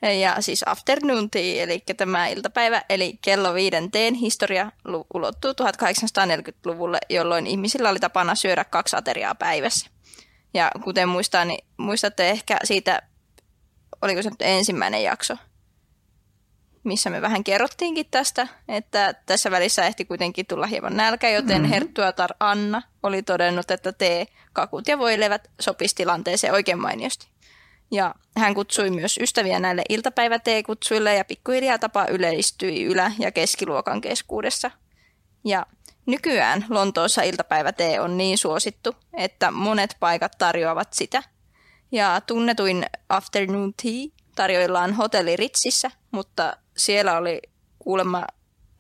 Ja 0.03 0.36
siis 0.40 0.62
afternoon 0.66 1.30
tea, 1.30 1.62
eli 1.62 1.82
tämä 1.97 2.26
iltapäivä, 2.26 2.82
eli 2.88 3.18
kello 3.22 3.55
viiden 3.55 3.90
teen 3.90 4.14
historia 4.14 4.72
ulottuu 5.14 5.51
1840-luvulle, 5.51 6.99
jolloin 7.11 7.47
ihmisillä 7.47 7.90
oli 7.90 7.99
tapana 7.99 8.34
syödä 8.34 8.64
kaksi 8.64 8.97
ateriaa 8.97 9.34
päivässä. 9.34 9.90
Ja 10.55 10.70
kuten 10.84 11.09
muistan, 11.09 11.49
niin 11.49 11.64
muistatte 11.76 12.30
ehkä 12.30 12.57
siitä, 12.64 13.03
oliko 14.03 14.22
se 14.22 14.30
nyt 14.30 14.42
ensimmäinen 14.42 15.03
jakso, 15.03 15.36
missä 16.84 17.11
me 17.11 17.22
vähän 17.22 17.44
kerrottiinkin 17.44 18.07
tästä, 18.11 18.49
että 18.68 19.14
tässä 19.26 19.51
välissä 19.51 19.86
ehti 19.86 20.05
kuitenkin 20.05 20.47
tulla 20.47 20.66
hieman 20.66 20.97
nälkä, 20.97 21.30
joten 21.30 21.57
mm-hmm. 21.57 21.70
herttuatar 21.70 22.30
Anna 22.40 22.82
oli 23.03 23.22
todennut, 23.22 23.70
että 23.70 23.92
tee, 23.92 24.26
kakut 24.53 24.88
ja 24.88 24.99
voilevät 24.99 25.51
sopisi 25.61 25.94
tilanteeseen 25.94 26.53
oikein 26.53 26.80
mainiosti. 26.80 27.28
Ja 27.91 28.14
hän 28.37 28.55
kutsui 28.55 28.91
myös 28.91 29.18
ystäviä 29.18 29.61
näille 29.61 29.82
iltapäiväteekutsuille 29.89 31.14
ja 31.14 31.24
pikkuhiljaa 31.24 31.78
tapa 31.78 32.07
yleistyi 32.07 32.84
ylä- 32.84 33.12
ja 33.18 33.30
keskiluokan 33.30 34.01
keskuudessa. 34.01 34.70
Ja 35.45 35.66
nykyään 36.07 36.64
Lontoossa 36.68 37.22
iltapäivätee 37.22 38.01
on 38.01 38.16
niin 38.16 38.39
suosittu, 38.39 38.97
että 39.14 39.51
monet 39.51 39.97
paikat 40.01 40.32
tarjoavat 40.39 40.93
sitä. 40.93 41.22
Ja 41.93 42.20
tunnetuin 42.20 42.87
afternoon 43.09 43.72
tea 43.82 44.09
tarjoillaan 44.34 44.93
hotelli 44.93 45.37
Ritsissä, 45.37 45.91
mutta 46.11 46.57
siellä 46.76 47.16
oli 47.16 47.43
kuulemma, 47.78 48.24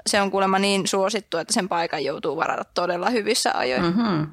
se 0.06 0.20
on 0.20 0.30
kuulemma 0.30 0.58
niin 0.58 0.86
suosittu, 0.86 1.36
että 1.36 1.54
sen 1.54 1.68
paikan 1.68 2.04
joutuu 2.04 2.36
varata 2.36 2.64
todella 2.74 3.10
hyvissä 3.10 3.50
ajoin. 3.54 3.82
Mm-hmm. 3.82 4.32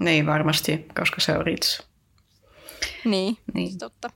Niin 0.00 0.26
varmasti, 0.26 0.86
koska 0.98 1.20
se 1.20 1.32
on 1.32 1.46
Ritz. 1.46 1.91
Niin, 3.04 3.36
niin. 3.54 3.78
totta. 3.78 4.10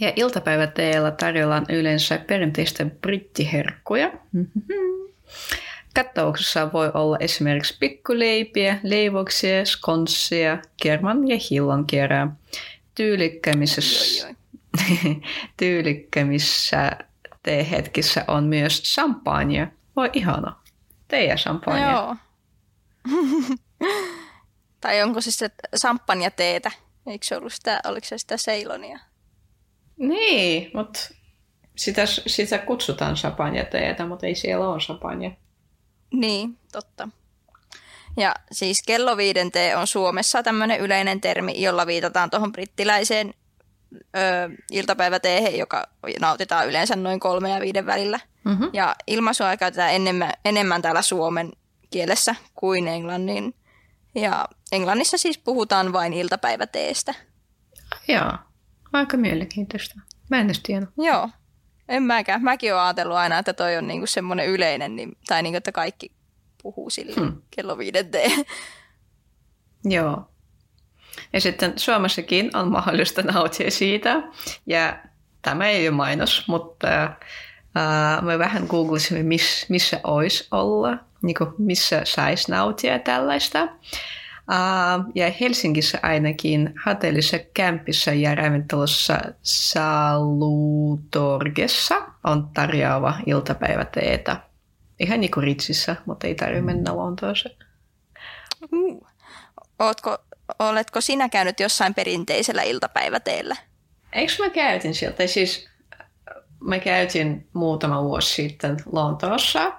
Ja 0.00 0.12
iltapäiväteellä 0.16 1.10
tarjoillaan 1.10 1.66
yleensä 1.68 2.18
perinteistä 2.26 2.84
brittiherkkuja. 2.84 4.12
Mm-hmm. 4.32 5.12
Kattauksessa 5.94 6.72
voi 6.72 6.90
olla 6.94 7.16
esimerkiksi 7.20 7.76
pikkuleipiä, 7.80 8.78
leivoksia, 8.82 9.64
skonssia, 9.64 10.58
kerman 10.82 11.28
ja 11.28 11.36
hillonkerää. 11.50 12.36
Tyylikkämissä, 12.94 14.34
tyylikkämissä 15.56 16.90
hetkissä 17.70 18.24
on 18.28 18.44
myös 18.44 18.82
champagne. 18.82 19.72
Voi 19.96 20.10
ihana. 20.12 20.56
Teijä 21.08 21.36
champagne. 21.36 21.92
Joo. 21.92 22.16
tai 24.80 25.02
onko 25.02 25.20
siis 25.20 25.38
se 25.38 25.50
champagne 25.80 26.30
teetä? 26.30 26.70
Eikö 27.08 27.26
se 27.26 27.36
ollut 27.36 27.52
sitä, 27.52 27.80
oliko 27.84 28.06
se 28.06 28.18
sitä 28.18 28.36
Seilonia? 28.36 28.98
Niin, 29.96 30.70
mutta 30.74 31.00
sitä, 31.76 32.02
sitä 32.06 32.58
kutsutaan 32.58 33.14
champagne-teetä, 33.14 34.06
mutta 34.06 34.26
ei 34.26 34.34
siellä 34.34 34.68
ole 34.68 34.78
champagne. 34.78 35.36
Niin, 36.12 36.58
totta. 36.72 37.08
Ja 38.16 38.34
siis 38.52 38.82
kello 38.86 39.16
viiden 39.16 39.52
tee 39.52 39.76
on 39.76 39.86
Suomessa 39.86 40.42
tämmöinen 40.42 40.80
yleinen 40.80 41.20
termi, 41.20 41.62
jolla 41.62 41.86
viitataan 41.86 42.30
tuohon 42.30 42.52
brittiläiseen 42.52 43.34
ö, 43.94 44.20
iltapäiväteehen, 44.70 45.58
joka 45.58 45.88
nautitaan 46.20 46.68
yleensä 46.68 46.96
noin 46.96 47.20
kolme 47.20 47.50
ja 47.50 47.60
viiden 47.60 47.86
välillä. 47.86 48.20
Mm-hmm. 48.44 48.70
Ja 48.72 48.96
ilmaisua 49.06 49.56
käytetään 49.56 49.94
enemmän, 49.94 50.32
enemmän 50.44 50.82
täällä 50.82 51.02
suomen 51.02 51.52
kielessä 51.90 52.34
kuin 52.54 52.88
englannin. 52.88 53.54
Ja 54.14 54.48
Englannissa 54.72 55.18
siis 55.18 55.38
puhutaan 55.38 55.92
vain 55.92 56.12
iltapäiväteestä. 56.12 57.14
Joo, 58.08 58.32
aika 58.92 59.16
mielenkiintoista. 59.16 60.00
Mä 60.30 60.40
en 60.40 60.46
edes 60.46 60.60
tiennyt. 60.60 60.90
Joo, 60.96 61.30
en 61.88 62.02
mäkään. 62.02 62.42
Mäkin 62.42 62.72
olen 62.72 62.84
ajatellut 62.84 63.16
aina, 63.16 63.38
että 63.38 63.52
toi 63.52 63.76
on 63.76 63.88
niinku 63.88 64.06
semmoinen 64.06 64.46
yleinen, 64.46 64.96
niin, 64.96 65.16
tai 65.26 65.42
niinku, 65.42 65.56
että 65.56 65.72
kaikki 65.72 66.12
puhuu 66.62 66.90
sille 66.90 67.14
hmm. 67.16 67.42
kello 67.50 67.78
viiden 67.78 68.10
tee. 68.10 68.30
Joo. 69.84 70.30
Ja 71.32 71.40
sitten 71.40 71.72
Suomessakin 71.76 72.56
on 72.56 72.68
mahdollista 72.68 73.22
nauttia 73.22 73.70
siitä. 73.70 74.22
Ja 74.66 74.98
tämä 75.42 75.68
ei 75.68 75.88
ole 75.88 75.96
mainos, 75.96 76.44
mutta 76.48 77.04
äh, 77.04 78.22
me 78.22 78.38
vähän 78.38 78.66
googlisimme, 78.66 79.22
miss, 79.22 79.68
missä 79.68 80.00
olisi 80.04 80.48
olla, 80.50 80.98
niin 81.22 81.34
kuin 81.38 81.50
missä 81.58 82.00
saisi 82.04 82.50
nautia 82.50 82.98
tällaista. 82.98 83.68
Ja 85.14 85.32
Helsingissä 85.40 85.98
ainakin 86.02 86.74
hotellissa, 86.86 87.38
kämpissä 87.54 88.12
ja 88.12 88.34
ravintolassa 88.34 89.20
Salutorgessa 89.42 91.94
on 92.24 92.48
tarjoava 92.54 93.14
iltapäiväteetä. 93.26 94.36
Ihan 95.00 95.20
niin 95.20 95.30
kuin 95.30 95.44
Ritsissä, 95.44 95.96
mutta 96.06 96.26
ei 96.26 96.34
tarvitse 96.34 96.62
mennä 96.62 96.96
Lontooseen. 96.96 97.56
Uh. 98.72 99.06
Ootko 99.78 100.18
oletko 100.58 101.00
sinä 101.00 101.28
käynyt 101.28 101.60
jossain 101.60 101.94
perinteisellä 101.94 102.62
iltapäiväteellä? 102.62 103.56
Eikö 104.12 104.32
mä 104.38 104.50
käytin 104.50 104.94
sieltä? 104.94 105.26
Siis 105.26 105.68
mä 106.60 106.78
käytin 106.78 107.48
muutama 107.52 108.04
vuosi 108.04 108.34
sitten 108.34 108.76
Lontoossa. 108.92 109.72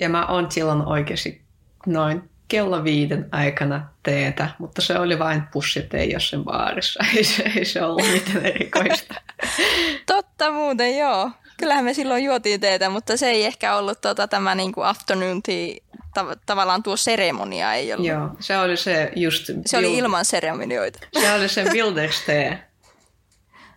Ja 0.00 0.08
mä 0.08 0.26
oon 0.26 0.50
silloin 0.50 0.86
oikeasti 0.86 1.44
noin 1.86 2.30
kello 2.48 2.84
viiden 2.84 3.28
aikana 3.32 3.88
teetä, 4.02 4.48
mutta 4.58 4.82
se 4.82 4.98
oli 4.98 5.18
vain 5.18 5.42
pussitee 5.52 6.04
jossain 6.04 6.44
baarissa. 6.44 7.04
Ei 7.16 7.24
se, 7.24 7.52
ei 7.56 7.64
se 7.64 7.82
ollut 7.82 8.06
mitään 8.12 8.46
erikoista. 8.46 9.14
Totta 10.06 10.50
muuten, 10.50 10.98
joo. 10.98 11.30
Kyllähän 11.56 11.84
me 11.84 11.94
silloin 11.94 12.24
juotiin 12.24 12.60
teetä, 12.60 12.90
mutta 12.90 13.16
se 13.16 13.30
ei 13.30 13.44
ehkä 13.44 13.76
ollut 13.76 14.00
tota, 14.00 14.28
tämä 14.28 14.54
niin 14.54 14.72
kuin 14.72 14.86
afternoon 14.86 15.42
tea 15.42 15.74
tav- 16.18 16.38
tavallaan 16.46 16.82
tuo 16.82 16.96
seremonia 16.96 17.74
ei 17.74 17.92
ollut. 17.92 18.06
Joo, 18.06 18.30
se 18.40 18.58
oli 18.58 18.76
se 18.76 19.12
just... 19.16 19.50
Se 19.66 19.78
oli 19.78 19.96
ilman 19.96 20.24
seremonioita. 20.24 20.98
Se 21.20 21.32
oli 21.32 21.48
se 21.48 21.64
Bilderstee. 21.72 22.62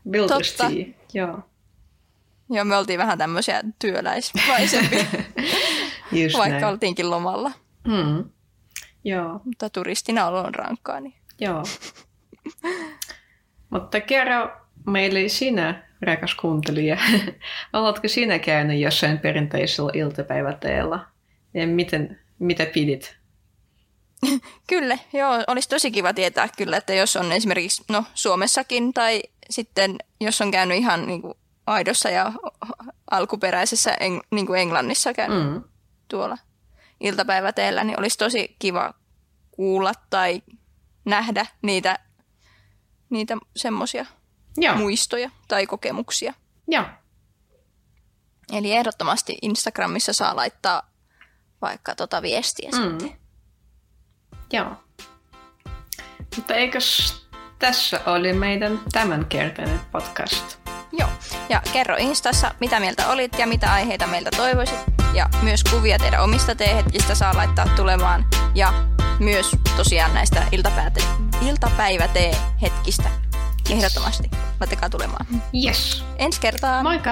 Bilderstee, 0.09 0.95
joo. 1.13 1.39
Joo, 2.49 2.65
me 2.65 2.77
oltiin 2.77 2.99
vähän 2.99 3.17
tämmöisiä 3.17 3.61
työläismaisempia, 3.79 5.05
vaikka 6.33 6.49
näin. 6.49 6.65
oltiinkin 6.65 7.09
lomalla. 7.09 7.51
Mm. 7.87 8.29
Joo. 9.03 9.41
Mutta 9.45 9.69
turistina 9.69 10.27
olo 10.27 10.39
on 10.39 10.55
rankkaa. 10.55 10.99
Niin. 10.99 11.13
Joo. 11.39 11.63
Mutta 13.69 14.01
kerro 14.01 14.49
meille 14.87 15.27
sinä, 15.27 15.83
rakas 16.01 16.35
kuuntelija, 16.35 16.97
oletko 17.73 18.07
sinä 18.07 18.39
käynyt 18.39 18.79
jossain 18.79 19.19
perinteisellä 19.19 19.91
iltapäiväteellä? 19.93 21.05
Ja 21.53 21.67
miten, 21.67 22.19
mitä 22.39 22.65
pidit? 22.65 23.19
kyllä, 24.69 24.97
joo. 25.13 25.43
Olisi 25.47 25.69
tosi 25.69 25.91
kiva 25.91 26.13
tietää 26.13 26.49
kyllä, 26.57 26.77
että 26.77 26.93
jos 26.93 27.15
on 27.15 27.31
esimerkiksi 27.31 27.83
no, 27.89 28.03
Suomessakin 28.13 28.93
tai 28.93 29.21
sitten 29.49 29.95
jos 30.21 30.41
on 30.41 30.51
käynyt 30.51 30.77
ihan 30.77 31.07
niin 31.07 31.21
kuin 31.21 31.33
aidossa 31.67 32.09
ja 32.09 32.33
alkuperäisessä 33.11 33.93
eng, 33.93 34.19
niin 34.31 34.47
kuin 34.47 34.61
Englannissa 34.61 35.13
käynyt 35.13 35.53
mm. 35.53 35.63
tuolla 36.07 36.37
iltapäiväteellä, 36.99 37.83
niin 37.83 37.99
olisi 37.99 38.17
tosi 38.17 38.55
kiva 38.59 38.93
kuulla 39.51 39.93
tai 40.09 40.41
nähdä 41.05 41.45
niitä, 41.61 41.99
niitä 43.09 43.37
semmoisia 43.55 44.05
muistoja 44.75 45.29
tai 45.47 45.67
kokemuksia. 45.67 46.33
Joo. 46.67 46.85
Eli 48.53 48.73
ehdottomasti 48.73 49.37
Instagramissa 49.41 50.13
saa 50.13 50.35
laittaa 50.35 50.89
vaikka 51.61 51.95
tota 51.95 52.21
viestiä 52.21 52.69
mm. 52.69 52.89
sitten. 52.89 53.19
Joo. 54.53 54.75
Mutta 56.35 56.55
eikös 56.55 57.19
tässä 57.59 58.01
oli 58.05 58.33
meidän 58.33 58.79
tämänkertainen 58.91 59.79
podcast. 59.91 60.58
Joo, 60.91 61.09
ja 61.49 61.61
kerro 61.73 61.95
Instassa, 61.99 62.51
mitä 62.59 62.79
mieltä 62.79 63.07
olit 63.07 63.39
ja 63.39 63.47
mitä 63.47 63.73
aiheita 63.73 64.07
meiltä 64.07 64.31
toivoisit. 64.37 64.79
Ja 65.13 65.29
myös 65.41 65.63
kuvia 65.63 65.99
teidän 65.99 66.23
omista 66.23 66.55
teehetkistä 66.55 67.15
saa 67.15 67.35
laittaa 67.35 67.65
tulemaan. 67.75 68.25
Ja 68.55 68.73
myös 69.19 69.55
tosiaan 69.77 70.13
näistä 70.13 70.43
iltapäivätee-hetkistä. 71.41 73.09
Ehdottomasti. 73.69 74.31
Laittakaa 74.59 74.89
tulemaan. 74.89 75.25
Yes. 75.65 76.05
Ensi 76.17 76.41
kertaa. 76.41 76.83
Moikka! 76.83 77.11